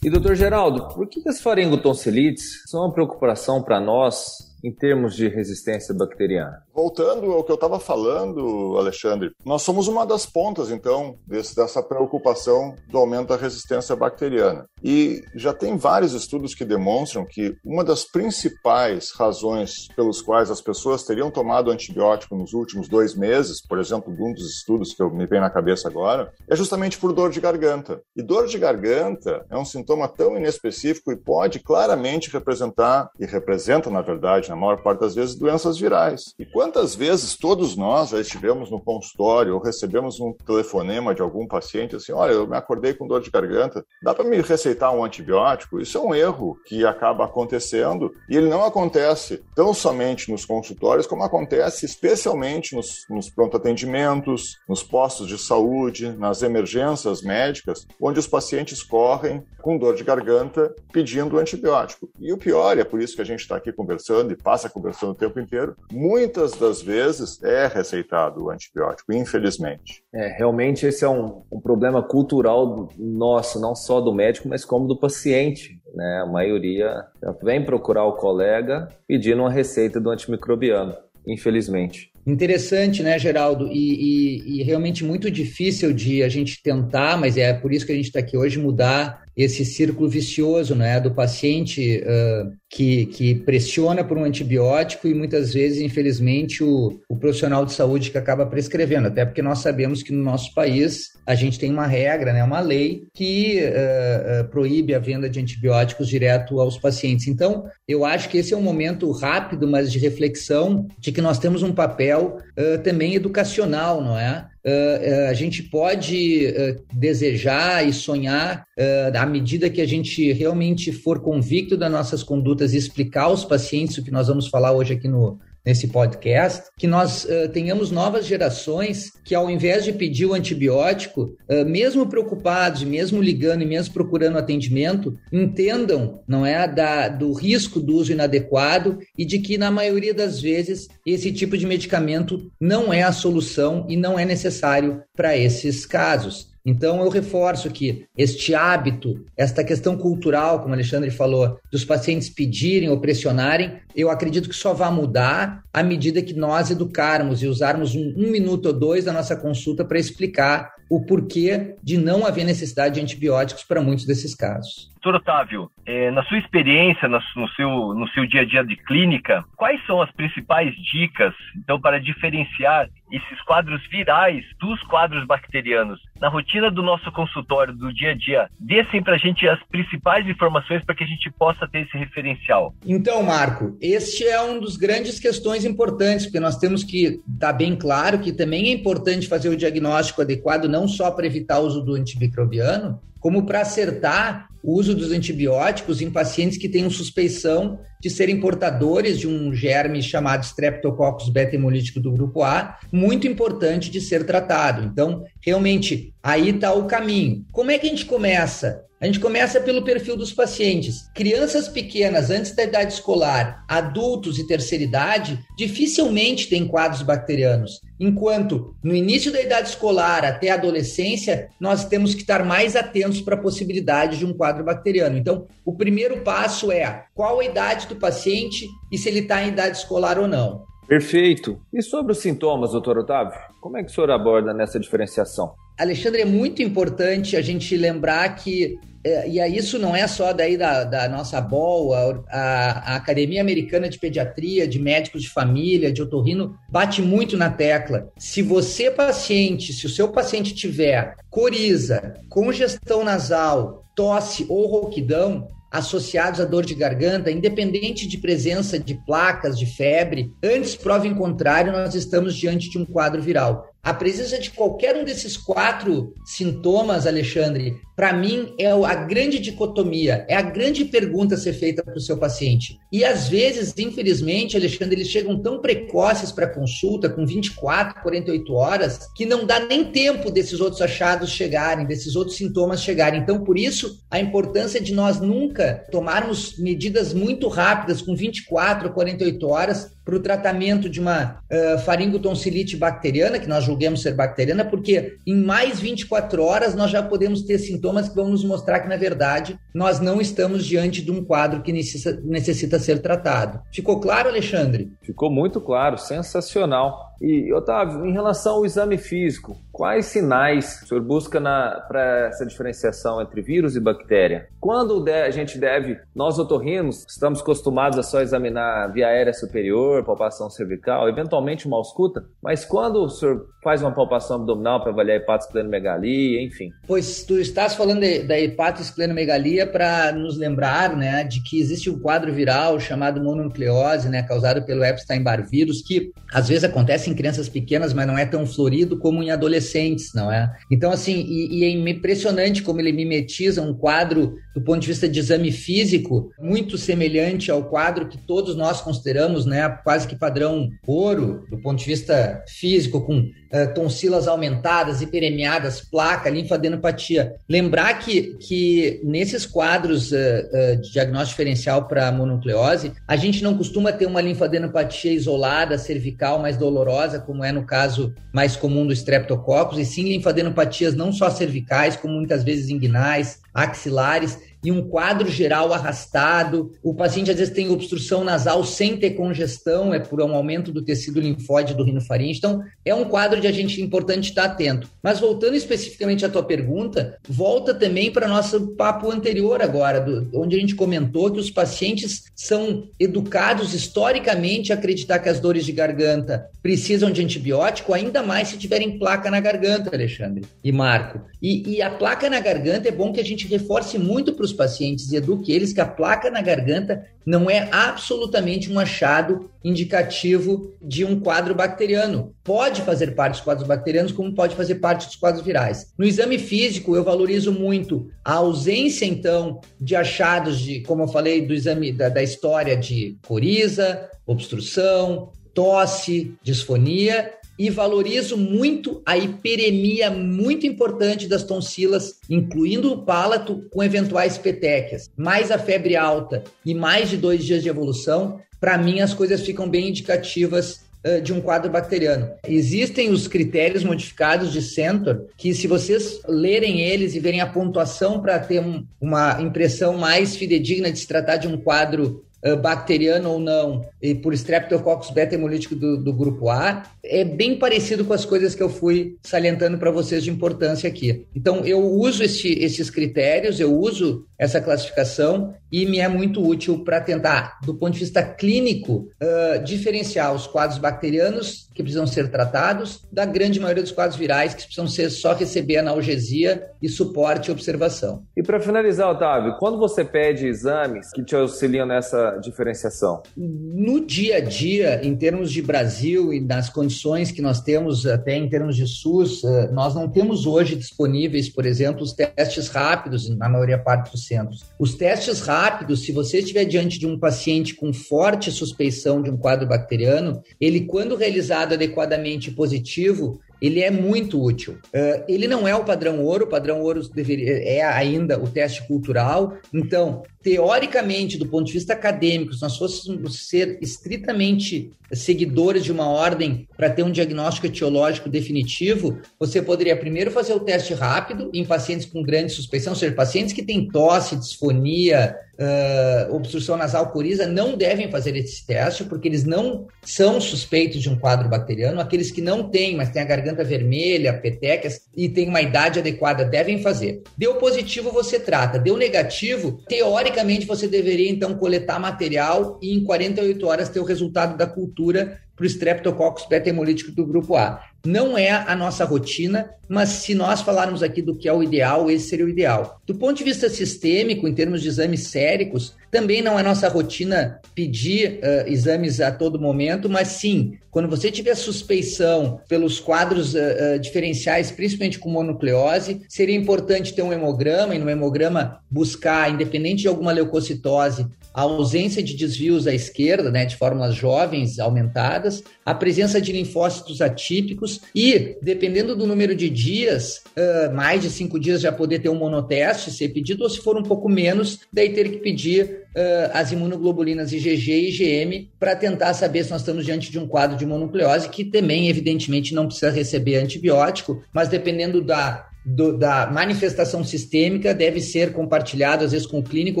E 0.00 0.08
doutor 0.08 0.36
Geraldo, 0.36 0.94
por 0.94 1.08
que 1.08 1.28
as 1.28 1.40
faringotonsilites 1.40 2.62
são 2.70 2.82
uma 2.82 2.92
preocupação 2.92 3.60
para 3.60 3.80
nós 3.80 4.53
em 4.64 4.74
termos 4.74 5.14
de 5.14 5.28
resistência 5.28 5.94
bacteriana? 5.94 6.63
Voltando 6.74 7.30
ao 7.30 7.44
que 7.44 7.52
eu 7.52 7.54
estava 7.54 7.78
falando, 7.78 8.76
Alexandre, 8.76 9.30
nós 9.44 9.62
somos 9.62 9.86
uma 9.86 10.04
das 10.04 10.26
pontas, 10.26 10.72
então, 10.72 11.16
desse, 11.24 11.54
dessa 11.54 11.80
preocupação 11.80 12.74
do 12.90 12.98
aumento 12.98 13.28
da 13.28 13.36
resistência 13.36 13.94
bacteriana. 13.94 14.66
E 14.82 15.22
já 15.36 15.54
tem 15.54 15.76
vários 15.76 16.12
estudos 16.14 16.52
que 16.52 16.64
demonstram 16.64 17.24
que 17.24 17.56
uma 17.64 17.84
das 17.84 18.04
principais 18.04 19.12
razões 19.12 19.86
pelos 19.94 20.20
quais 20.20 20.50
as 20.50 20.60
pessoas 20.60 21.04
teriam 21.04 21.30
tomado 21.30 21.70
antibiótico 21.70 22.34
nos 22.34 22.52
últimos 22.52 22.88
dois 22.88 23.14
meses, 23.14 23.64
por 23.64 23.78
exemplo, 23.78 24.12
um 24.12 24.34
dos 24.34 24.58
estudos 24.58 24.92
que 24.92 25.02
eu 25.02 25.10
me 25.10 25.26
vem 25.26 25.40
na 25.40 25.50
cabeça 25.50 25.86
agora, 25.86 26.32
é 26.48 26.56
justamente 26.56 26.98
por 26.98 27.12
dor 27.12 27.30
de 27.30 27.40
garganta. 27.40 28.02
E 28.16 28.22
dor 28.22 28.48
de 28.48 28.58
garganta 28.58 29.46
é 29.48 29.56
um 29.56 29.64
sintoma 29.64 30.08
tão 30.08 30.36
inespecífico 30.36 31.12
e 31.12 31.16
pode 31.16 31.60
claramente 31.60 32.30
representar, 32.30 33.10
e 33.20 33.26
representa, 33.26 33.88
na 33.88 34.02
verdade, 34.02 34.48
na 34.48 34.56
maior 34.56 34.82
parte 34.82 35.00
das 35.00 35.14
vezes, 35.14 35.36
doenças 35.36 35.78
virais. 35.78 36.34
E 36.36 36.44
quantas 36.64 36.94
vezes 36.94 37.36
todos 37.36 37.76
nós 37.76 38.08
já 38.08 38.20
estivemos 38.20 38.70
no 38.70 38.80
consultório 38.80 39.52
ou 39.52 39.60
recebemos 39.60 40.18
um 40.18 40.32
telefonema 40.32 41.14
de 41.14 41.20
algum 41.20 41.46
paciente 41.46 41.94
assim: 41.94 42.12
olha, 42.12 42.32
eu 42.32 42.46
me 42.46 42.56
acordei 42.56 42.94
com 42.94 43.06
dor 43.06 43.20
de 43.20 43.30
garganta, 43.30 43.84
dá 44.02 44.14
para 44.14 44.24
me 44.24 44.40
receitar 44.40 44.90
um 44.90 45.04
antibiótico? 45.04 45.78
Isso 45.78 45.98
é 45.98 46.00
um 46.00 46.14
erro 46.14 46.58
que 46.64 46.86
acaba 46.86 47.26
acontecendo 47.26 48.14
e 48.30 48.36
ele 48.36 48.48
não 48.48 48.64
acontece 48.64 49.44
tão 49.54 49.74
somente 49.74 50.30
nos 50.30 50.46
consultórios, 50.46 51.06
como 51.06 51.22
acontece 51.22 51.84
especialmente 51.84 52.74
nos, 52.74 53.04
nos 53.10 53.28
pronto-atendimentos, 53.28 54.56
nos 54.66 54.82
postos 54.82 55.28
de 55.28 55.36
saúde, 55.36 56.16
nas 56.16 56.42
emergências 56.42 57.20
médicas, 57.20 57.86
onde 58.00 58.18
os 58.18 58.26
pacientes 58.26 58.82
correm 58.82 59.44
com 59.60 59.76
dor 59.76 59.94
de 59.94 60.04
garganta 60.04 60.74
pedindo 60.92 61.38
antibiótico. 61.38 62.08
E 62.18 62.32
o 62.32 62.38
pior, 62.38 62.78
é 62.78 62.84
por 62.84 63.00
isso 63.00 63.16
que 63.16 63.22
a 63.22 63.24
gente 63.24 63.40
está 63.40 63.56
aqui 63.56 63.72
conversando 63.72 64.32
e 64.32 64.36
passa 64.36 64.68
conversando 64.68 65.12
o 65.12 65.14
tempo 65.14 65.40
inteiro, 65.40 65.76
muitas 65.90 66.53
das 66.58 66.82
vezes 66.82 67.42
é 67.42 67.66
receitado 67.66 68.44
o 68.44 68.50
antibiótico, 68.50 69.12
infelizmente. 69.12 70.02
É, 70.14 70.28
realmente 70.36 70.86
esse 70.86 71.04
é 71.04 71.08
um, 71.08 71.42
um 71.50 71.60
problema 71.60 72.02
cultural 72.02 72.88
nosso, 72.98 73.60
não 73.60 73.74
só 73.74 74.00
do 74.00 74.14
médico, 74.14 74.48
mas 74.48 74.64
como 74.64 74.86
do 74.86 74.98
paciente. 74.98 75.80
Né? 75.94 76.22
A 76.22 76.26
maioria 76.26 77.04
vem 77.42 77.64
procurar 77.64 78.04
o 78.04 78.16
colega 78.16 78.88
pedindo 79.06 79.40
uma 79.40 79.50
receita 79.50 80.00
do 80.00 80.10
antimicrobiano, 80.10 80.94
infelizmente. 81.26 82.12
Interessante, 82.26 83.02
né, 83.02 83.18
Geraldo? 83.18 83.68
E, 83.70 83.76
e, 83.76 84.60
e, 84.60 84.62
realmente 84.62 85.04
muito 85.04 85.30
difícil 85.30 85.92
de 85.92 86.22
a 86.22 86.28
gente 86.28 86.62
tentar, 86.62 87.18
mas 87.18 87.36
é 87.36 87.52
por 87.52 87.70
isso 87.70 87.84
que 87.84 87.92
a 87.92 87.94
gente 87.94 88.06
está 88.06 88.20
aqui 88.20 88.36
hoje, 88.36 88.58
mudar 88.58 89.23
esse 89.36 89.64
círculo 89.64 90.08
vicioso 90.08 90.74
né, 90.74 91.00
do 91.00 91.10
paciente 91.10 92.02
uh, 92.02 92.52
que, 92.70 93.06
que 93.06 93.34
pressiona 93.34 94.04
por 94.04 94.16
um 94.16 94.24
antibiótico 94.24 95.08
e 95.08 95.14
muitas 95.14 95.52
vezes, 95.52 95.80
infelizmente, 95.80 96.62
o, 96.62 97.00
o 97.08 97.16
profissional 97.16 97.64
de 97.64 97.72
saúde 97.72 98.10
que 98.10 98.18
acaba 98.18 98.46
prescrevendo, 98.46 99.08
até 99.08 99.24
porque 99.24 99.42
nós 99.42 99.58
sabemos 99.58 100.02
que 100.02 100.12
no 100.12 100.22
nosso 100.22 100.54
país 100.54 101.10
a 101.26 101.34
gente 101.34 101.58
tem 101.58 101.70
uma 101.70 101.86
regra, 101.86 102.32
né, 102.32 102.44
uma 102.44 102.60
lei 102.60 103.04
que 103.12 103.58
uh, 103.60 104.42
uh, 104.42 104.48
proíbe 104.50 104.94
a 104.94 105.00
venda 105.00 105.28
de 105.28 105.40
antibióticos 105.40 106.08
direto 106.08 106.60
aos 106.60 106.78
pacientes. 106.78 107.26
Então, 107.26 107.64
eu 107.88 108.04
acho 108.04 108.28
que 108.28 108.38
esse 108.38 108.54
é 108.54 108.56
um 108.56 108.62
momento 108.62 109.10
rápido, 109.10 109.66
mas 109.66 109.90
de 109.90 109.98
reflexão, 109.98 110.86
de 110.98 111.10
que 111.10 111.20
nós 111.20 111.38
temos 111.38 111.62
um 111.62 111.72
papel 111.72 112.38
também 112.82 113.14
educacional, 113.14 114.02
não 114.02 114.18
é? 114.18 114.46
Uh, 114.66 115.26
uh, 115.26 115.28
a 115.28 115.34
gente 115.34 115.62
pode 115.62 116.46
uh, 116.46 116.82
desejar 116.90 117.86
e 117.86 117.92
sonhar 117.92 118.66
à 119.14 119.26
medida 119.26 119.68
que 119.68 119.82
a 119.82 119.86
gente 119.86 120.32
realmente 120.32 120.90
for 120.90 121.20
convicto 121.20 121.76
das 121.76 121.92
nossas 121.92 122.22
condutas 122.22 122.72
e 122.72 122.78
explicar 122.78 123.24
aos 123.24 123.44
pacientes 123.44 123.98
o 123.98 124.02
que 124.02 124.10
nós 124.10 124.28
vamos 124.28 124.48
falar 124.48 124.72
hoje 124.72 124.94
aqui 124.94 125.06
no, 125.06 125.38
nesse 125.64 125.88
podcast, 125.88 126.64
que 126.76 126.86
nós 126.86 127.24
uh, 127.24 127.48
tenhamos 127.52 127.90
novas 127.90 128.26
gerações 128.26 129.12
que, 129.24 129.34
ao 129.34 129.48
invés 129.48 129.84
de 129.84 129.92
pedir 129.92 130.26
o 130.26 130.34
antibiótico, 130.34 131.36
uh, 131.48 131.64
mesmo 131.64 132.06
preocupados, 132.06 132.82
mesmo 132.84 133.22
ligando 133.22 133.62
e 133.62 133.66
mesmo 133.66 133.94
procurando 133.94 134.38
atendimento, 134.38 135.18
entendam, 135.32 136.22
não 136.28 136.44
é, 136.44 136.68
da, 136.68 137.08
do 137.08 137.32
risco 137.32 137.80
do 137.80 137.94
uso 137.94 138.12
inadequado 138.12 138.98
e 139.16 139.24
de 139.24 139.38
que, 139.38 139.56
na 139.56 139.70
maioria 139.70 140.12
das 140.12 140.40
vezes, 140.40 140.88
esse 141.06 141.32
tipo 141.32 141.56
de 141.56 141.66
medicamento 141.66 142.50
não 142.60 142.92
é 142.92 143.02
a 143.02 143.12
solução 143.12 143.86
e 143.88 143.96
não 143.96 144.18
é 144.18 144.24
necessário 144.24 145.02
para 145.16 145.36
esses 145.36 145.86
casos. 145.86 146.53
Então, 146.66 147.02
eu 147.02 147.10
reforço 147.10 147.70
que 147.70 148.06
este 148.16 148.54
hábito, 148.54 149.22
esta 149.36 149.62
questão 149.62 149.98
cultural, 149.98 150.60
como 150.60 150.70
o 150.70 150.72
Alexandre 150.72 151.10
falou, 151.10 151.58
dos 151.70 151.84
pacientes 151.84 152.30
pedirem 152.30 152.88
ou 152.88 153.00
pressionarem, 153.00 153.80
eu 153.94 154.08
acredito 154.08 154.48
que 154.48 154.56
só 154.56 154.72
vai 154.72 154.90
mudar 154.90 155.62
à 155.72 155.82
medida 155.82 156.22
que 156.22 156.32
nós 156.32 156.70
educarmos 156.70 157.42
e 157.42 157.46
usarmos 157.46 157.94
um, 157.94 158.14
um 158.16 158.30
minuto 158.30 158.66
ou 158.66 158.72
dois 158.72 159.04
da 159.04 159.12
nossa 159.12 159.36
consulta 159.36 159.84
para 159.84 159.98
explicar 159.98 160.72
o 160.88 161.04
porquê 161.04 161.76
de 161.82 161.98
não 161.98 162.26
haver 162.26 162.44
necessidade 162.44 162.94
de 162.94 163.00
antibióticos 163.00 163.64
para 163.64 163.82
muitos 163.82 164.06
desses 164.06 164.34
casos. 164.34 164.90
Doutor 165.04 165.20
Otávio, 165.20 165.70
é, 165.84 166.10
na 166.10 166.24
sua 166.24 166.38
experiência, 166.38 167.06
no, 167.06 167.20
seu, 167.54 167.68
no 167.92 168.08
seu 168.14 168.26
dia 168.26 168.40
a 168.40 168.44
dia 168.46 168.64
de 168.64 168.74
clínica, 168.74 169.44
quais 169.54 169.78
são 169.84 170.00
as 170.00 170.10
principais 170.12 170.74
dicas, 170.90 171.34
então, 171.58 171.78
para 171.78 172.00
diferenciar 172.00 172.88
esses 173.12 173.42
quadros 173.42 173.86
virais 173.88 174.42
dos 174.58 174.82
quadros 174.84 175.26
bacterianos? 175.26 176.00
Na 176.18 176.30
rotina 176.30 176.70
do 176.70 176.82
nosso 176.82 177.12
consultório, 177.12 177.74
do 177.74 177.92
dia 177.92 178.12
a 178.12 178.14
dia, 178.14 178.48
dê 178.58 178.82
sempre 178.84 179.02
para 179.02 179.14
a 179.16 179.18
gente 179.18 179.46
as 179.46 179.62
principais 179.64 180.26
informações 180.26 180.82
para 180.82 180.94
que 180.94 181.04
a 181.04 181.06
gente 181.06 181.30
possa 181.32 181.68
ter 181.68 181.80
esse 181.80 181.98
referencial. 181.98 182.74
Então, 182.86 183.22
Marco, 183.22 183.76
este 183.82 184.26
é 184.26 184.40
um 184.40 184.58
dos 184.58 184.78
grandes 184.78 185.20
questões 185.20 185.66
importantes, 185.66 186.24
porque 186.24 186.40
nós 186.40 186.56
temos 186.56 186.82
que 186.82 187.20
estar 187.30 187.52
bem 187.52 187.76
claro 187.76 188.20
que 188.20 188.32
também 188.32 188.68
é 188.68 188.72
importante 188.72 189.28
fazer 189.28 189.50
o 189.50 189.56
diagnóstico 189.56 190.22
adequado, 190.22 190.64
não 190.64 190.88
só 190.88 191.10
para 191.10 191.26
evitar 191.26 191.58
o 191.58 191.66
uso 191.66 191.82
do 191.82 191.94
antimicrobiano, 191.94 192.98
como 193.20 193.44
para 193.44 193.60
acertar 193.60 194.48
o 194.64 194.78
uso 194.78 194.94
dos 194.94 195.12
antibióticos 195.12 196.00
em 196.00 196.10
pacientes 196.10 196.56
que 196.56 196.70
tenham 196.70 196.88
suspeição 196.88 197.78
de 198.00 198.08
serem 198.08 198.40
portadores 198.40 199.20
de 199.20 199.28
um 199.28 199.52
germe 199.52 200.02
chamado 200.02 200.42
Streptococcus 200.42 201.28
beta-hemolítico 201.28 202.00
do 202.00 202.10
grupo 202.10 202.42
A, 202.42 202.78
muito 202.90 203.28
importante 203.28 203.90
de 203.90 204.00
ser 204.00 204.24
tratado. 204.24 204.82
Então, 204.82 205.22
realmente, 205.44 206.14
aí 206.22 206.48
está 206.48 206.72
o 206.72 206.86
caminho. 206.86 207.44
Como 207.52 207.70
é 207.70 207.78
que 207.78 207.86
a 207.86 207.90
gente 207.90 208.06
começa? 208.06 208.82
A 209.04 209.06
gente 209.06 209.20
começa 209.20 209.60
pelo 209.60 209.84
perfil 209.84 210.16
dos 210.16 210.32
pacientes. 210.32 211.10
Crianças 211.14 211.68
pequenas, 211.68 212.30
antes 212.30 212.56
da 212.56 212.64
idade 212.64 212.94
escolar, 212.94 213.62
adultos 213.68 214.38
e 214.38 214.46
terceira 214.46 214.82
idade, 214.82 215.38
dificilmente 215.58 216.48
têm 216.48 216.66
quadros 216.66 217.02
bacterianos. 217.02 217.82
Enquanto 218.00 218.74
no 218.82 218.94
início 218.94 219.30
da 219.30 219.42
idade 219.42 219.68
escolar 219.68 220.24
até 220.24 220.48
a 220.48 220.54
adolescência, 220.54 221.50
nós 221.60 221.84
temos 221.84 222.14
que 222.14 222.22
estar 222.22 222.46
mais 222.46 222.74
atentos 222.74 223.20
para 223.20 223.34
a 223.34 223.42
possibilidade 223.42 224.16
de 224.16 224.24
um 224.24 224.32
quadro 224.32 224.64
bacteriano. 224.64 225.18
Então, 225.18 225.46
o 225.66 225.76
primeiro 225.76 226.22
passo 226.22 226.72
é 226.72 227.04
qual 227.14 227.40
a 227.40 227.44
idade 227.44 227.86
do 227.86 227.96
paciente 227.96 228.66
e 228.90 228.96
se 228.96 229.10
ele 229.10 229.18
está 229.18 229.44
em 229.44 229.48
idade 229.48 229.76
escolar 229.76 230.18
ou 230.18 230.26
não. 230.26 230.64
Perfeito. 230.88 231.60
E 231.70 231.82
sobre 231.82 232.12
os 232.12 232.20
sintomas, 232.20 232.72
doutor 232.72 232.96
Otávio? 232.96 233.38
Como 233.60 233.76
é 233.76 233.84
que 233.84 233.90
o 233.90 233.94
senhor 233.94 234.10
aborda 234.10 234.54
nessa 234.54 234.80
diferenciação? 234.80 235.52
Alexandre, 235.78 236.22
é 236.22 236.24
muito 236.24 236.62
importante 236.62 237.36
a 237.36 237.42
gente 237.42 237.76
lembrar 237.76 238.28
que 238.36 238.78
é, 239.04 239.28
e 239.28 239.56
isso 239.58 239.78
não 239.78 239.94
é 239.94 240.06
só 240.06 240.32
daí 240.32 240.56
da, 240.56 240.82
da 240.82 241.08
nossa 241.10 241.38
BOL, 241.38 241.92
a, 241.92 242.22
a, 242.30 242.96
Academia 242.96 243.42
Americana 243.42 243.86
de 243.86 243.98
Pediatria, 243.98 244.66
de 244.66 244.78
Médicos 244.78 245.22
de 245.22 245.28
Família, 245.28 245.92
de 245.92 246.00
Otorrino, 246.00 246.56
bate 246.70 247.02
muito 247.02 247.36
na 247.36 247.50
tecla. 247.50 248.10
Se 248.16 248.40
você, 248.40 248.90
paciente, 248.90 249.74
se 249.74 249.84
o 249.84 249.90
seu 249.90 250.08
paciente 250.08 250.54
tiver 250.54 251.16
coriza, 251.28 252.14
congestão 252.30 253.04
nasal, 253.04 253.84
tosse 253.94 254.46
ou 254.48 254.66
rouquidão, 254.66 255.48
associados 255.70 256.40
à 256.40 256.44
dor 256.44 256.64
de 256.64 256.74
garganta, 256.74 257.30
independente 257.30 258.06
de 258.06 258.16
presença 258.16 258.78
de 258.78 258.94
placas, 259.04 259.58
de 259.58 259.66
febre, 259.66 260.32
antes 260.42 260.76
prova 260.76 261.06
em 261.06 261.14
contrário, 261.14 261.72
nós 261.72 261.94
estamos 261.94 262.34
diante 262.36 262.70
de 262.70 262.78
um 262.78 262.86
quadro 262.86 263.20
viral. 263.20 263.73
A 263.84 263.92
presença 263.92 264.38
de 264.38 264.50
qualquer 264.50 264.96
um 264.96 265.04
desses 265.04 265.36
quatro 265.36 266.14
sintomas, 266.24 267.06
Alexandre, 267.06 267.78
para 267.96 268.12
mim 268.12 268.54
é 268.58 268.70
a 268.70 268.94
grande 268.94 269.38
dicotomia, 269.38 270.24
é 270.28 270.34
a 270.34 270.42
grande 270.42 270.84
pergunta 270.84 271.34
a 271.34 271.38
ser 271.38 271.52
feita 271.52 271.82
para 271.82 271.96
o 271.96 272.00
seu 272.00 272.16
paciente. 272.18 272.78
E 272.92 273.04
às 273.04 273.28
vezes, 273.28 273.72
infelizmente, 273.78 274.56
Alexandre, 274.56 274.96
eles 274.96 275.08
chegam 275.08 275.40
tão 275.40 275.60
precoces 275.60 276.32
para 276.32 276.48
consulta, 276.48 277.08
com 277.08 277.24
24, 277.24 278.02
48 278.02 278.54
horas, 278.54 279.08
que 279.14 279.24
não 279.24 279.46
dá 279.46 279.60
nem 279.60 279.84
tempo 279.84 280.30
desses 280.30 280.60
outros 280.60 280.82
achados 280.82 281.30
chegarem, 281.30 281.86
desses 281.86 282.16
outros 282.16 282.36
sintomas 282.36 282.82
chegarem. 282.82 283.20
Então, 283.20 283.44
por 283.44 283.58
isso, 283.58 284.00
a 284.10 284.18
importância 284.18 284.80
de 284.80 284.92
nós 284.92 285.20
nunca 285.20 285.84
tomarmos 285.90 286.58
medidas 286.58 287.14
muito 287.14 287.48
rápidas, 287.48 288.02
com 288.02 288.14
24, 288.14 288.92
48 288.92 289.46
horas, 289.46 289.94
para 290.04 290.16
o 290.16 290.20
tratamento 290.20 290.88
de 290.88 291.00
uma 291.00 291.40
uh, 291.50 291.78
faringotonsilite 291.78 292.76
bacteriana, 292.76 293.38
que 293.38 293.48
nós 293.48 293.64
julguemos 293.64 294.02
ser 294.02 294.12
bacteriana, 294.12 294.62
porque 294.62 295.16
em 295.26 295.34
mais 295.34 295.80
24 295.80 296.42
horas 296.42 296.74
nós 296.74 296.90
já 296.90 297.02
podemos 297.02 297.42
ter 297.42 297.58
sintomas 297.58 297.83
que 298.08 298.16
vão 298.16 298.28
nos 298.28 298.44
mostrar 298.44 298.80
que, 298.80 298.88
na 298.88 298.96
verdade, 298.96 299.58
nós 299.74 300.00
não 300.00 300.20
estamos 300.20 300.64
diante 300.64 301.02
de 301.02 301.10
um 301.10 301.24
quadro 301.24 301.62
que 301.62 301.72
necessita, 301.72 302.20
necessita 302.24 302.78
ser 302.78 303.00
tratado. 303.00 303.60
Ficou 303.72 304.00
claro, 304.00 304.28
Alexandre? 304.28 304.92
Ficou 305.02 305.30
muito 305.30 305.60
claro, 305.60 305.98
sensacional. 305.98 307.13
E, 307.20 307.52
Otávio, 307.52 308.04
em 308.06 308.12
relação 308.12 308.56
ao 308.56 308.66
exame 308.66 308.98
físico, 308.98 309.58
quais 309.72 310.06
sinais 310.06 310.82
o 310.82 310.86
senhor 310.86 311.02
busca 311.02 311.40
para 311.40 312.28
essa 312.28 312.46
diferenciação 312.46 313.20
entre 313.20 313.42
vírus 313.42 313.76
e 313.76 313.80
bactéria? 313.80 314.48
Quando 314.60 315.04
a 315.08 315.30
gente 315.30 315.58
deve, 315.58 315.98
nós 316.14 316.38
otorrinos, 316.38 317.04
estamos 317.08 317.40
acostumados 317.40 317.98
a 317.98 318.02
só 318.02 318.20
examinar 318.20 318.92
via 318.92 319.08
aérea 319.08 319.32
superior, 319.32 320.04
palpação 320.04 320.48
cervical, 320.48 321.08
eventualmente 321.08 321.66
uma 321.66 321.76
ausculta, 321.76 322.24
mas 322.42 322.64
quando 322.64 323.02
o 323.02 323.08
senhor 323.08 323.46
faz 323.62 323.80
uma 323.80 323.92
palpação 323.92 324.36
abdominal 324.36 324.80
para 324.80 324.92
avaliar 324.92 325.16
hepatosplenomegalia, 325.16 326.42
enfim? 326.42 326.70
Pois 326.86 327.24
tu 327.24 327.38
estás 327.38 327.74
falando 327.74 328.00
de, 328.00 328.22
da 328.22 328.38
hepatosplenomegalia 328.38 329.66
para 329.66 330.12
nos 330.12 330.36
lembrar 330.36 330.94
né, 330.94 331.24
de 331.24 331.42
que 331.42 331.58
existe 331.58 331.88
um 331.88 331.98
quadro 331.98 332.32
viral 332.32 332.78
chamado 332.78 333.22
mononucleose, 333.22 334.08
né, 334.08 334.22
causado 334.22 334.62
pelo 334.64 334.84
Epstein-Barr 334.84 335.48
vírus, 335.48 335.82
que 335.82 336.12
às 336.32 336.48
vezes 336.48 336.64
acontece 336.64 337.03
em 337.10 337.14
crianças 337.14 337.48
pequenas, 337.48 337.92
mas 337.92 338.06
não 338.06 338.18
é 338.18 338.26
tão 338.26 338.46
florido 338.46 338.98
como 338.98 339.22
em 339.22 339.30
adolescentes, 339.30 340.12
não 340.14 340.30
é? 340.30 340.52
Então, 340.70 340.90
assim, 340.90 341.24
e, 341.26 341.60
e 341.60 341.64
é 341.64 341.70
impressionante 341.70 342.62
como 342.62 342.80
ele 342.80 342.92
mimetiza 342.92 343.62
um 343.62 343.74
quadro 343.74 344.36
do 344.54 344.60
ponto 344.60 344.80
de 344.80 344.88
vista 344.88 345.08
de 345.08 345.18
exame 345.18 345.50
físico 345.50 346.30
muito 346.38 346.78
semelhante 346.78 347.50
ao 347.50 347.64
quadro 347.64 348.08
que 348.08 348.16
todos 348.16 348.54
nós 348.54 348.80
consideramos, 348.80 349.44
né, 349.44 349.68
quase 349.82 350.06
que 350.06 350.14
padrão 350.14 350.70
ouro, 350.86 351.44
do 351.50 351.58
ponto 351.58 351.78
de 351.78 351.84
vista 351.84 352.44
físico, 352.46 353.00
com 353.00 353.18
uh, 353.20 353.74
tonsilas 353.74 354.28
aumentadas, 354.28 355.02
hiperemiadas, 355.02 355.80
placa, 355.80 356.30
linfadenopatia. 356.30 357.34
Lembrar 357.48 357.94
que, 357.98 358.36
que 358.38 359.00
nesses 359.02 359.44
quadros 359.44 360.12
uh, 360.12 360.16
uh, 360.16 360.80
de 360.80 360.92
diagnóstico 360.92 361.34
diferencial 361.34 361.88
para 361.88 362.12
mononucleose, 362.12 362.92
a 363.08 363.16
gente 363.16 363.42
não 363.42 363.56
costuma 363.56 363.92
ter 363.92 364.06
uma 364.06 364.20
linfadenopatia 364.20 365.12
isolada, 365.12 365.78
cervical, 365.78 366.38
mais 366.38 366.56
dolorosa 366.56 366.93
como 367.20 367.44
é 367.44 367.52
no 367.52 367.64
caso 367.64 368.14
mais 368.32 368.56
comum 368.56 368.86
do 368.86 368.92
streptococcus, 368.92 369.78
e 369.78 369.84
sim 369.84 370.04
linfadenopatias 370.04 370.94
não 370.94 371.12
só 371.12 371.30
cervicais, 371.30 371.96
como 371.96 372.14
muitas 372.14 372.42
vezes 372.42 372.68
inguinais, 372.68 373.40
axilares, 373.52 374.38
e 374.64 374.72
um 374.72 374.88
quadro 374.88 375.30
geral 375.30 375.72
arrastado. 375.72 376.72
O 376.82 376.94
paciente 376.94 377.30
às 377.30 377.36
vezes 377.36 377.52
tem 377.52 377.68
obstrução 377.68 378.24
nasal 378.24 378.64
sem 378.64 378.96
ter 378.96 379.10
congestão, 379.10 379.92
é 379.92 379.98
por 379.98 380.20
um 380.22 380.34
aumento 380.34 380.72
do 380.72 380.82
tecido 380.82 381.20
linfóide 381.20 381.74
do 381.74 381.84
rinofaringe. 381.84 382.38
Então, 382.38 382.62
é 382.84 382.94
um 382.94 383.04
quadro 383.04 383.40
de 383.40 383.46
a 383.46 383.52
gente 383.52 383.82
importante 383.82 384.30
estar 384.30 384.44
atento. 384.44 384.88
Mas 385.02 385.20
voltando 385.20 385.54
especificamente 385.54 386.24
à 386.24 386.28
tua 386.28 386.42
pergunta, 386.42 387.18
volta 387.28 387.74
também 387.74 388.10
para 388.10 388.26
nosso 388.26 388.68
papo 388.68 389.10
anterior 389.10 389.60
agora, 389.60 390.00
do, 390.00 390.30
onde 390.34 390.56
a 390.56 390.58
gente 390.58 390.74
comentou 390.74 391.30
que 391.30 391.40
os 391.40 391.50
pacientes 391.50 392.24
são 392.34 392.88
educados 392.98 393.74
historicamente 393.74 394.72
a 394.72 394.76
acreditar 394.76 395.18
que 395.18 395.28
as 395.28 395.40
dores 395.40 395.64
de 395.66 395.72
garganta 395.72 396.48
precisam 396.62 397.10
de 397.10 397.22
antibiótico, 397.22 397.92
ainda 397.92 398.22
mais 398.22 398.48
se 398.48 398.56
tiverem 398.56 398.98
placa 398.98 399.30
na 399.30 399.40
garganta, 399.40 399.94
Alexandre 399.94 400.44
e 400.62 400.72
Marco. 400.72 401.20
E, 401.42 401.76
e 401.76 401.82
a 401.82 401.90
placa 401.90 402.30
na 402.30 402.40
garganta 402.40 402.88
é 402.88 402.92
bom 402.92 403.12
que 403.12 403.20
a 403.20 403.24
gente 403.24 403.46
reforce 403.46 403.98
muito 403.98 404.32
para 404.32 404.44
os 404.44 404.53
pacientes 404.54 405.12
e 405.12 405.16
eduque 405.16 405.52
eles 405.52 405.72
que 405.72 405.80
a 405.80 405.86
placa 405.86 406.30
na 406.30 406.40
garganta 406.40 407.04
não 407.26 407.50
é 407.50 407.68
absolutamente 407.72 408.70
um 408.70 408.78
achado 408.78 409.50
indicativo 409.62 410.74
de 410.80 411.04
um 411.04 411.20
quadro 411.20 411.54
bacteriano. 411.54 412.34
Pode 412.42 412.82
fazer 412.82 413.14
parte 413.14 413.32
dos 413.32 413.40
quadros 413.42 413.66
bacterianos, 413.66 414.12
como 414.12 414.34
pode 414.34 414.54
fazer 414.54 414.76
parte 414.76 415.06
dos 415.06 415.16
quadros 415.16 415.44
virais. 415.44 415.92
No 415.98 416.04
exame 416.04 416.38
físico, 416.38 416.94
eu 416.94 417.02
valorizo 417.02 417.50
muito 417.50 418.10
a 418.24 418.34
ausência, 418.34 419.04
então, 419.04 419.60
de 419.80 419.96
achados 419.96 420.60
de, 420.60 420.80
como 420.80 421.02
eu 421.02 421.08
falei, 421.08 421.46
do 421.46 421.54
exame 421.54 421.92
da, 421.92 422.08
da 422.08 422.22
história 422.22 422.76
de 422.76 423.16
coriza, 423.26 424.08
obstrução, 424.26 425.32
tosse, 425.54 426.34
disfonia 426.42 427.32
e 427.58 427.70
valorizo 427.70 428.36
muito 428.36 429.02
a 429.06 429.16
hiperemia 429.16 430.10
muito 430.10 430.66
importante 430.66 431.28
das 431.28 431.44
tonsilas, 431.44 432.18
incluindo 432.28 432.92
o 432.92 433.02
palato 433.02 433.64
com 433.70 433.82
eventuais 433.82 434.36
petequias. 434.38 435.10
Mais 435.16 435.50
a 435.50 435.58
febre 435.58 435.96
alta 435.96 436.42
e 436.64 436.74
mais 436.74 437.10
de 437.10 437.16
dois 437.16 437.44
dias 437.44 437.62
de 437.62 437.68
evolução, 437.68 438.40
para 438.60 438.78
mim 438.78 439.00
as 439.00 439.14
coisas 439.14 439.42
ficam 439.42 439.68
bem 439.68 439.88
indicativas 439.88 440.84
de 441.22 441.32
um 441.32 441.40
quadro 441.40 441.70
bacteriano. 441.70 442.30
Existem 442.48 443.10
os 443.10 443.28
critérios 443.28 443.84
modificados 443.84 444.50
de 444.50 444.62
Centor, 444.62 445.26
que 445.36 445.54
se 445.54 445.66
vocês 445.66 446.20
lerem 446.26 446.80
eles 446.80 447.14
e 447.14 447.20
verem 447.20 447.42
a 447.42 447.46
pontuação 447.46 448.20
para 448.22 448.38
ter 448.38 448.60
um, 448.60 448.84
uma 449.00 449.40
impressão 449.42 449.98
mais 449.98 450.34
fidedigna 450.34 450.90
de 450.90 450.98
se 450.98 451.06
tratar 451.06 451.36
de 451.36 451.46
um 451.46 451.58
quadro 451.58 452.23
bacteriano 452.60 453.30
ou 453.30 453.38
não, 453.38 453.86
e 454.02 454.14
por 454.14 454.34
Streptococcus 454.34 455.10
beta-hemolítico 455.10 455.74
do, 455.74 455.96
do, 455.96 456.12
grupo 456.12 456.50
A, 456.50 456.82
é 457.02 457.24
bem 457.24 457.58
parecido 457.58 458.04
com 458.04 458.12
as 458.12 458.24
coisas 458.24 458.54
que 458.54 458.62
eu 458.62 458.68
fui 458.68 459.16
salientando 459.22 459.78
para 459.78 459.90
vocês 459.90 460.22
de 460.22 460.30
importância 460.30 460.88
aqui. 460.88 461.26
Então, 461.34 461.64
eu 461.64 461.80
uso 461.80 462.22
este, 462.22 462.48
esses 462.62 462.90
critérios, 462.90 463.60
eu 463.60 463.74
uso 463.74 464.26
essa 464.38 464.60
classificação 464.60 465.54
e 465.72 465.86
me 465.86 465.98
é 465.98 466.08
muito 466.08 466.46
útil 466.46 466.84
para 466.84 467.00
tentar, 467.00 467.58
do 467.64 467.74
ponto 467.74 467.94
de 467.94 468.00
vista 468.00 468.22
clínico, 468.22 469.08
uh, 469.20 469.62
diferenciar 469.64 470.32
os 470.34 470.46
quadros 470.46 470.78
bacterianos 470.78 471.68
que 471.74 471.82
precisam 471.82 472.06
ser 472.06 472.30
tratados 472.30 473.02
da 473.10 473.24
grande 473.24 473.58
maioria 473.58 473.82
dos 473.82 473.90
quadros 473.90 474.16
virais 474.16 474.54
que 474.54 474.62
precisam 474.62 474.86
ser 474.86 475.10
só 475.10 475.32
receber 475.32 475.78
analgesia 475.78 476.68
e 476.80 476.88
suporte 476.88 477.48
e 477.48 477.52
observação. 477.52 478.22
E 478.36 478.42
para 478.42 478.60
finalizar, 478.60 479.10
Otávio, 479.10 479.56
quando 479.58 479.78
você 479.78 480.04
pede 480.04 480.46
exames 480.46 481.10
que 481.12 481.24
te 481.24 481.34
auxiliam 481.34 481.86
nessa 481.86 482.33
diferenciação? 482.40 483.22
No 483.36 484.04
dia 484.04 484.36
a 484.36 484.40
dia, 484.40 485.00
em 485.04 485.16
termos 485.16 485.52
de 485.52 485.62
Brasil 485.62 486.32
e 486.32 486.40
nas 486.40 486.68
condições 486.68 487.30
que 487.30 487.42
nós 487.42 487.60
temos, 487.60 488.06
até 488.06 488.36
em 488.36 488.48
termos 488.48 488.76
de 488.76 488.86
SUS, 488.86 489.42
nós 489.72 489.94
não 489.94 490.08
temos 490.08 490.46
hoje 490.46 490.76
disponíveis, 490.76 491.48
por 491.48 491.66
exemplo, 491.66 492.02
os 492.02 492.12
testes 492.12 492.68
rápidos 492.68 493.28
na 493.36 493.48
maioria 493.48 493.78
parte 493.78 494.10
dos 494.10 494.26
centros. 494.26 494.64
Os 494.78 494.94
testes 494.94 495.40
rápidos, 495.40 496.02
se 496.02 496.12
você 496.12 496.38
estiver 496.38 496.64
diante 496.64 496.98
de 496.98 497.06
um 497.06 497.18
paciente 497.18 497.74
com 497.74 497.92
forte 497.92 498.50
suspeição 498.50 499.22
de 499.22 499.30
um 499.30 499.36
quadro 499.36 499.66
bacteriano, 499.66 500.42
ele, 500.60 500.82
quando 500.82 501.16
realizado 501.16 501.74
adequadamente 501.74 502.50
positivo, 502.50 503.40
ele 503.60 503.80
é 503.80 503.90
muito 503.90 504.42
útil. 504.42 504.74
Uh, 504.74 505.24
ele 505.26 505.46
não 505.46 505.66
é 505.66 505.74
o 505.74 505.84
padrão 505.84 506.22
ouro, 506.22 506.44
o 506.44 506.48
padrão 506.48 506.82
ouro 506.82 507.08
deveria, 507.08 507.62
é 507.62 507.82
ainda 507.82 508.38
o 508.38 508.46
teste 508.46 508.86
cultural. 508.86 509.56
Então, 509.72 510.22
teoricamente, 510.44 511.38
do 511.38 511.46
ponto 511.46 511.66
de 511.66 511.72
vista 511.72 511.94
acadêmico, 511.94 512.52
se 512.52 512.60
nós 512.60 512.76
fôssemos 512.76 513.48
ser 513.48 513.78
estritamente 513.80 514.92
seguidores 515.10 515.82
de 515.82 515.90
uma 515.90 516.06
ordem 516.06 516.68
para 516.76 516.90
ter 516.90 517.02
um 517.02 517.10
diagnóstico 517.10 517.66
etiológico 517.66 518.28
definitivo, 518.28 519.18
você 519.38 519.62
poderia 519.62 519.96
primeiro 519.96 520.30
fazer 520.30 520.52
o 520.52 520.60
teste 520.60 520.92
rápido 520.92 521.50
em 521.54 521.64
pacientes 521.64 522.06
com 522.06 522.22
grande 522.22 522.52
suspeição, 522.52 522.92
ou 522.92 522.98
seja, 522.98 523.14
pacientes 523.14 523.54
que 523.54 523.62
têm 523.62 523.88
tosse, 523.88 524.36
disfonia, 524.36 525.34
uh, 525.54 526.34
obstrução 526.34 526.76
nasal, 526.76 527.10
coriza, 527.10 527.46
não 527.46 527.76
devem 527.76 528.10
fazer 528.10 528.36
esse 528.36 528.66
teste, 528.66 529.04
porque 529.04 529.28
eles 529.28 529.44
não 529.44 529.86
são 530.02 530.40
suspeitos 530.40 531.00
de 531.00 531.08
um 531.08 531.16
quadro 531.16 531.48
bacteriano. 531.48 532.00
Aqueles 532.00 532.30
que 532.30 532.40
não 532.40 532.68
têm, 532.68 532.96
mas 532.96 533.10
têm 533.10 533.22
a 533.22 533.26
garganta 533.26 533.62
vermelha, 533.62 534.34
petecas 534.34 535.02
e 535.16 535.28
têm 535.28 535.48
uma 535.48 535.62
idade 535.62 536.00
adequada, 536.00 536.44
devem 536.44 536.82
fazer. 536.82 537.22
Deu 537.36 537.54
positivo, 537.56 538.10
você 538.10 538.40
trata. 538.40 538.78
Deu 538.78 538.96
negativo, 538.96 539.80
teoricamente 539.88 540.33
você 540.66 540.88
deveria 540.88 541.30
então 541.30 541.54
coletar 541.54 541.98
material 541.98 542.78
e 542.82 542.94
em 542.94 543.04
48 543.04 543.66
horas 543.66 543.88
ter 543.88 544.00
o 544.00 544.04
resultado 544.04 544.56
da 544.56 544.66
cultura 544.66 545.40
para 545.54 545.64
o 545.64 545.66
Streptococcus 545.66 546.46
beta-hemolítico 546.46 547.12
do 547.12 547.26
grupo 547.26 547.56
A. 547.56 547.80
Não 548.04 548.36
é 548.36 548.50
a 548.50 548.76
nossa 548.76 549.04
rotina, 549.04 549.70
mas 549.88 550.10
se 550.10 550.34
nós 550.34 550.60
falarmos 550.60 551.02
aqui 551.02 551.22
do 551.22 551.34
que 551.34 551.48
é 551.48 551.52
o 551.52 551.62
ideal, 551.62 552.10
esse 552.10 552.28
seria 552.28 552.44
o 552.44 552.48
ideal. 552.48 553.00
Do 553.06 553.14
ponto 553.14 553.38
de 553.38 553.44
vista 553.44 553.68
sistêmico, 553.70 554.46
em 554.46 554.54
termos 554.54 554.82
de 554.82 554.88
exames 554.88 555.28
séricos, 555.28 555.94
também 556.10 556.42
não 556.42 556.58
é 556.58 556.62
nossa 556.62 556.88
rotina 556.88 557.60
pedir 557.74 558.40
uh, 558.40 558.68
exames 558.70 559.20
a 559.20 559.32
todo 559.32 559.58
momento, 559.58 560.08
mas 560.08 560.28
sim, 560.28 560.76
quando 560.90 561.08
você 561.08 561.30
tiver 561.30 561.54
suspeição 561.54 562.60
pelos 562.68 563.00
quadros 563.00 563.54
uh, 563.54 563.58
uh, 563.58 563.98
diferenciais, 563.98 564.70
principalmente 564.70 565.18
com 565.18 565.30
mononucleose, 565.30 566.22
seria 566.28 566.54
importante 566.54 567.14
ter 567.14 567.22
um 567.22 567.32
hemograma 567.32 567.94
e 567.94 567.98
no 567.98 568.10
hemograma 568.10 568.80
buscar, 568.90 569.50
independente 569.50 570.02
de 570.02 570.08
alguma 570.08 570.30
leucocitose, 570.30 571.26
a 571.54 571.62
ausência 571.62 572.20
de 572.20 572.34
desvios 572.34 572.88
à 572.88 572.92
esquerda, 572.92 573.48
né, 573.48 573.64
de 573.64 573.76
fórmulas 573.76 574.16
jovens 574.16 574.80
aumentadas, 574.80 575.62
a 575.86 575.94
presença 575.94 576.40
de 576.40 576.50
linfócitos 576.50 577.22
atípicos 577.22 578.00
e, 578.12 578.56
dependendo 578.60 579.14
do 579.14 579.24
número 579.26 579.54
de 579.54 579.70
dias, 579.70 580.42
uh, 580.56 580.92
mais 580.92 581.22
de 581.22 581.30
cinco 581.30 581.60
dias 581.60 581.80
já 581.80 581.92
poder 581.92 582.18
ter 582.18 582.28
um 582.28 582.34
monoteste 582.34 583.12
ser 583.12 583.28
pedido, 583.28 583.62
ou 583.62 583.70
se 583.70 583.78
for 583.78 583.96
um 583.96 584.02
pouco 584.02 584.28
menos, 584.28 584.80
daí 584.92 585.10
ter 585.10 585.30
que 585.30 585.38
pedir 585.38 585.84
uh, 586.16 586.50
as 586.52 586.72
imunoglobulinas 586.72 587.52
IgG 587.52 587.92
e 587.92 588.08
IgM 588.08 588.68
para 588.80 588.96
tentar 588.96 589.32
saber 589.34 589.62
se 589.62 589.70
nós 589.70 589.82
estamos 589.82 590.04
diante 590.04 590.32
de 590.32 590.38
um 590.40 590.48
quadro 590.48 590.76
de 590.76 590.84
mononucleose, 590.84 591.48
que 591.48 591.64
também, 591.64 592.08
evidentemente, 592.08 592.74
não 592.74 592.86
precisa 592.86 593.10
receber 593.10 593.56
antibiótico, 593.56 594.42
mas 594.52 594.68
dependendo 594.68 595.22
da 595.22 595.68
do, 595.84 596.16
da 596.16 596.50
manifestação 596.50 597.22
sistêmica 597.22 597.92
deve 597.92 598.20
ser 598.20 598.52
compartilhado, 598.52 599.24
às 599.24 599.32
vezes, 599.32 599.46
com 599.46 599.58
o 599.58 599.62
clínico 599.62 600.00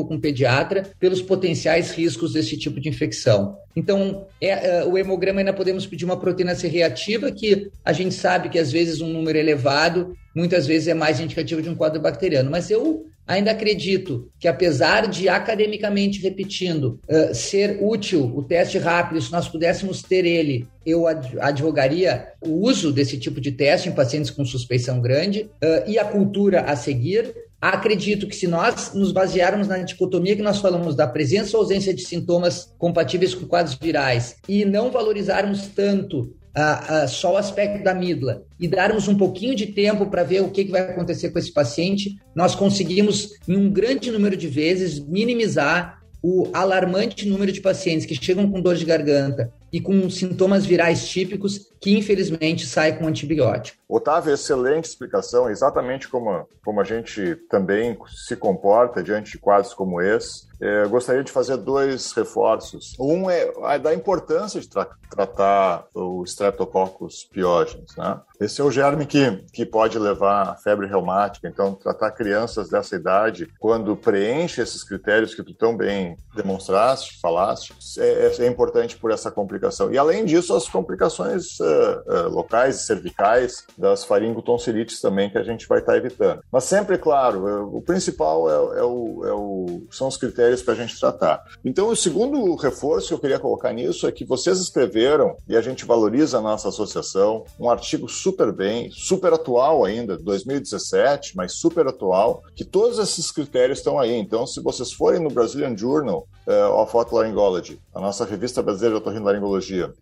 ou 0.00 0.06
com 0.06 0.16
o 0.16 0.20
pediatra, 0.20 0.90
pelos 0.98 1.20
potenciais 1.20 1.90
riscos 1.92 2.32
desse 2.32 2.56
tipo 2.56 2.80
de 2.80 2.88
infecção. 2.88 3.56
Então, 3.76 4.26
é, 4.40 4.48
é, 4.48 4.84
o 4.84 4.96
hemograma 4.96 5.40
ainda 5.40 5.52
podemos 5.52 5.86
pedir 5.86 6.04
uma 6.04 6.18
proteína 6.18 6.54
C 6.54 6.68
reativa, 6.68 7.30
que 7.32 7.70
a 7.84 7.92
gente 7.92 8.14
sabe 8.14 8.48
que 8.48 8.58
às 8.58 8.70
vezes 8.70 9.00
um 9.00 9.08
número 9.08 9.38
elevado, 9.38 10.16
muitas 10.34 10.66
vezes 10.66 10.88
é 10.88 10.94
mais 10.94 11.20
indicativo 11.20 11.60
de 11.60 11.68
um 11.68 11.74
quadro 11.74 12.00
bacteriano. 12.00 12.50
Mas 12.50 12.70
eu 12.70 13.04
ainda 13.26 13.50
acredito 13.50 14.30
que, 14.38 14.46
apesar 14.46 15.08
de 15.08 15.28
academicamente 15.28 16.20
repetindo, 16.20 17.00
uh, 17.08 17.34
ser 17.34 17.78
útil 17.80 18.32
o 18.36 18.42
teste 18.42 18.78
rápido, 18.78 19.20
se 19.20 19.32
nós 19.32 19.48
pudéssemos 19.48 20.02
ter 20.02 20.24
ele, 20.24 20.66
eu 20.84 21.06
advogaria 21.40 22.28
o 22.40 22.50
uso 22.50 22.92
desse 22.92 23.18
tipo 23.18 23.40
de 23.40 23.52
teste 23.52 23.88
em 23.88 23.92
pacientes 23.92 24.30
com 24.30 24.44
suspeição 24.44 25.00
grande 25.00 25.42
uh, 25.42 25.88
e 25.88 25.98
a 25.98 26.04
cultura 26.04 26.62
a 26.62 26.76
seguir. 26.76 27.34
Acredito 27.64 28.26
que 28.26 28.36
se 28.36 28.46
nós 28.46 28.92
nos 28.92 29.10
basearmos 29.10 29.66
na 29.66 29.78
dicotomia 29.78 30.36
que 30.36 30.42
nós 30.42 30.58
falamos 30.58 30.94
da 30.94 31.06
presença 31.06 31.56
ou 31.56 31.62
ausência 31.62 31.94
de 31.94 32.02
sintomas 32.02 32.74
compatíveis 32.76 33.34
com 33.34 33.46
quadros 33.46 33.74
virais 33.74 34.36
e 34.46 34.66
não 34.66 34.90
valorizarmos 34.90 35.68
tanto 35.68 36.20
uh, 36.20 37.04
uh, 37.04 37.08
só 37.08 37.32
o 37.32 37.36
aspecto 37.38 37.82
da 37.82 37.92
amígdala 37.92 38.42
e 38.60 38.68
darmos 38.68 39.08
um 39.08 39.16
pouquinho 39.16 39.54
de 39.54 39.68
tempo 39.68 40.10
para 40.10 40.22
ver 40.22 40.42
o 40.42 40.50
que, 40.50 40.66
que 40.66 40.70
vai 40.70 40.82
acontecer 40.82 41.30
com 41.30 41.38
esse 41.38 41.54
paciente, 41.54 42.14
nós 42.34 42.54
conseguimos, 42.54 43.30
em 43.48 43.56
um 43.56 43.70
grande 43.70 44.10
número 44.10 44.36
de 44.36 44.46
vezes, 44.46 45.00
minimizar 45.00 46.02
o 46.22 46.50
alarmante 46.52 47.26
número 47.26 47.50
de 47.50 47.62
pacientes 47.62 48.04
que 48.04 48.14
chegam 48.14 48.50
com 48.50 48.60
dor 48.60 48.76
de 48.76 48.84
garganta 48.84 49.50
e 49.74 49.80
com 49.80 50.08
sintomas 50.08 50.64
virais 50.64 51.04
típicos 51.08 51.68
que, 51.80 51.98
infelizmente, 51.98 52.64
saem 52.64 52.96
com 52.96 53.08
antibiótico. 53.08 53.76
Otávio, 53.88 54.32
excelente 54.32 54.84
explicação, 54.84 55.50
exatamente 55.50 56.08
como, 56.08 56.48
como 56.64 56.80
a 56.80 56.84
gente 56.84 57.34
também 57.50 57.98
se 58.26 58.36
comporta 58.36 59.02
diante 59.02 59.32
de 59.32 59.38
quadros 59.38 59.74
como 59.74 60.00
esse. 60.00 60.46
É, 60.60 60.86
gostaria 60.86 61.22
de 61.22 61.30
fazer 61.30 61.56
dois 61.58 62.12
reforços. 62.12 62.94
Um 62.98 63.28
é 63.28 63.52
a 63.64 63.76
da 63.76 63.92
importância 63.92 64.60
de 64.60 64.68
tra 64.68 64.88
tratar 65.10 65.86
o 65.94 66.24
Streptococcus 66.24 67.24
pyogenes. 67.24 67.94
Né? 67.96 68.20
Esse 68.40 68.60
é 68.60 68.64
o 68.64 68.70
germe 68.70 69.06
que, 69.06 69.44
que 69.52 69.66
pode 69.66 69.98
levar 69.98 70.48
à 70.48 70.56
febre 70.56 70.86
reumática. 70.86 71.46
Então, 71.46 71.74
tratar 71.74 72.10
crianças 72.12 72.70
dessa 72.70 72.96
idade, 72.96 73.48
quando 73.58 73.94
preenche 73.96 74.60
esses 74.60 74.82
critérios 74.82 75.34
que 75.34 75.42
tu 75.42 75.54
tão 75.54 75.76
bem 75.76 76.16
demonstraste, 76.34 77.20
falaste, 77.20 77.74
é, 77.98 78.26
é, 78.26 78.44
é 78.44 78.46
importante 78.46 78.96
por 78.96 79.10
essa 79.10 79.30
complicação. 79.64 79.92
E, 79.92 79.98
além 79.98 80.24
disso, 80.24 80.54
as 80.54 80.68
complicações 80.68 81.58
uh, 81.60 81.64
uh, 81.64 82.28
locais 82.28 82.76
e 82.76 82.86
cervicais 82.86 83.64
das 83.76 84.04
faringotonsilites 84.04 85.00
também 85.00 85.30
que 85.30 85.38
a 85.38 85.42
gente 85.42 85.66
vai 85.66 85.78
estar 85.78 85.92
tá 85.92 85.98
evitando. 85.98 86.40
Mas 86.50 86.64
sempre, 86.64 86.98
claro, 86.98 87.74
o 87.74 87.80
principal 87.80 88.50
é, 88.50 88.80
é, 88.80 88.82
o, 88.82 89.24
é 89.24 89.32
o, 89.32 89.82
são 89.90 90.08
os 90.08 90.16
critérios 90.16 90.62
para 90.62 90.74
a 90.74 90.76
gente 90.76 90.98
tratar. 90.98 91.42
Então, 91.64 91.88
o 91.88 91.96
segundo 91.96 92.54
reforço 92.56 93.08
que 93.08 93.14
eu 93.14 93.18
queria 93.18 93.38
colocar 93.38 93.72
nisso 93.72 94.06
é 94.06 94.12
que 94.12 94.24
vocês 94.24 94.58
escreveram, 94.58 95.36
e 95.48 95.56
a 95.56 95.60
gente 95.60 95.84
valoriza 95.84 96.38
a 96.38 96.42
nossa 96.42 96.68
associação, 96.68 97.44
um 97.58 97.70
artigo 97.70 98.08
super 98.08 98.52
bem, 98.52 98.90
super 98.90 99.32
atual 99.32 99.84
ainda, 99.84 100.16
2017, 100.18 101.36
mas 101.36 101.54
super 101.54 101.86
atual, 101.86 102.42
que 102.54 102.64
todos 102.64 102.98
esses 102.98 103.30
critérios 103.30 103.78
estão 103.78 103.98
aí. 103.98 104.14
Então, 104.14 104.46
se 104.46 104.60
vocês 104.60 104.92
forem 104.92 105.20
no 105.20 105.30
Brazilian 105.30 105.76
Journal 105.76 106.26
uh, 106.46 106.80
of 106.80 106.96
Otolaryngology, 106.96 107.78
a 107.94 108.00
nossa 108.00 108.24
revista 108.24 108.62
brasileira 108.62 108.96
de 108.96 109.02
otorrinolaringologia, 109.02 109.43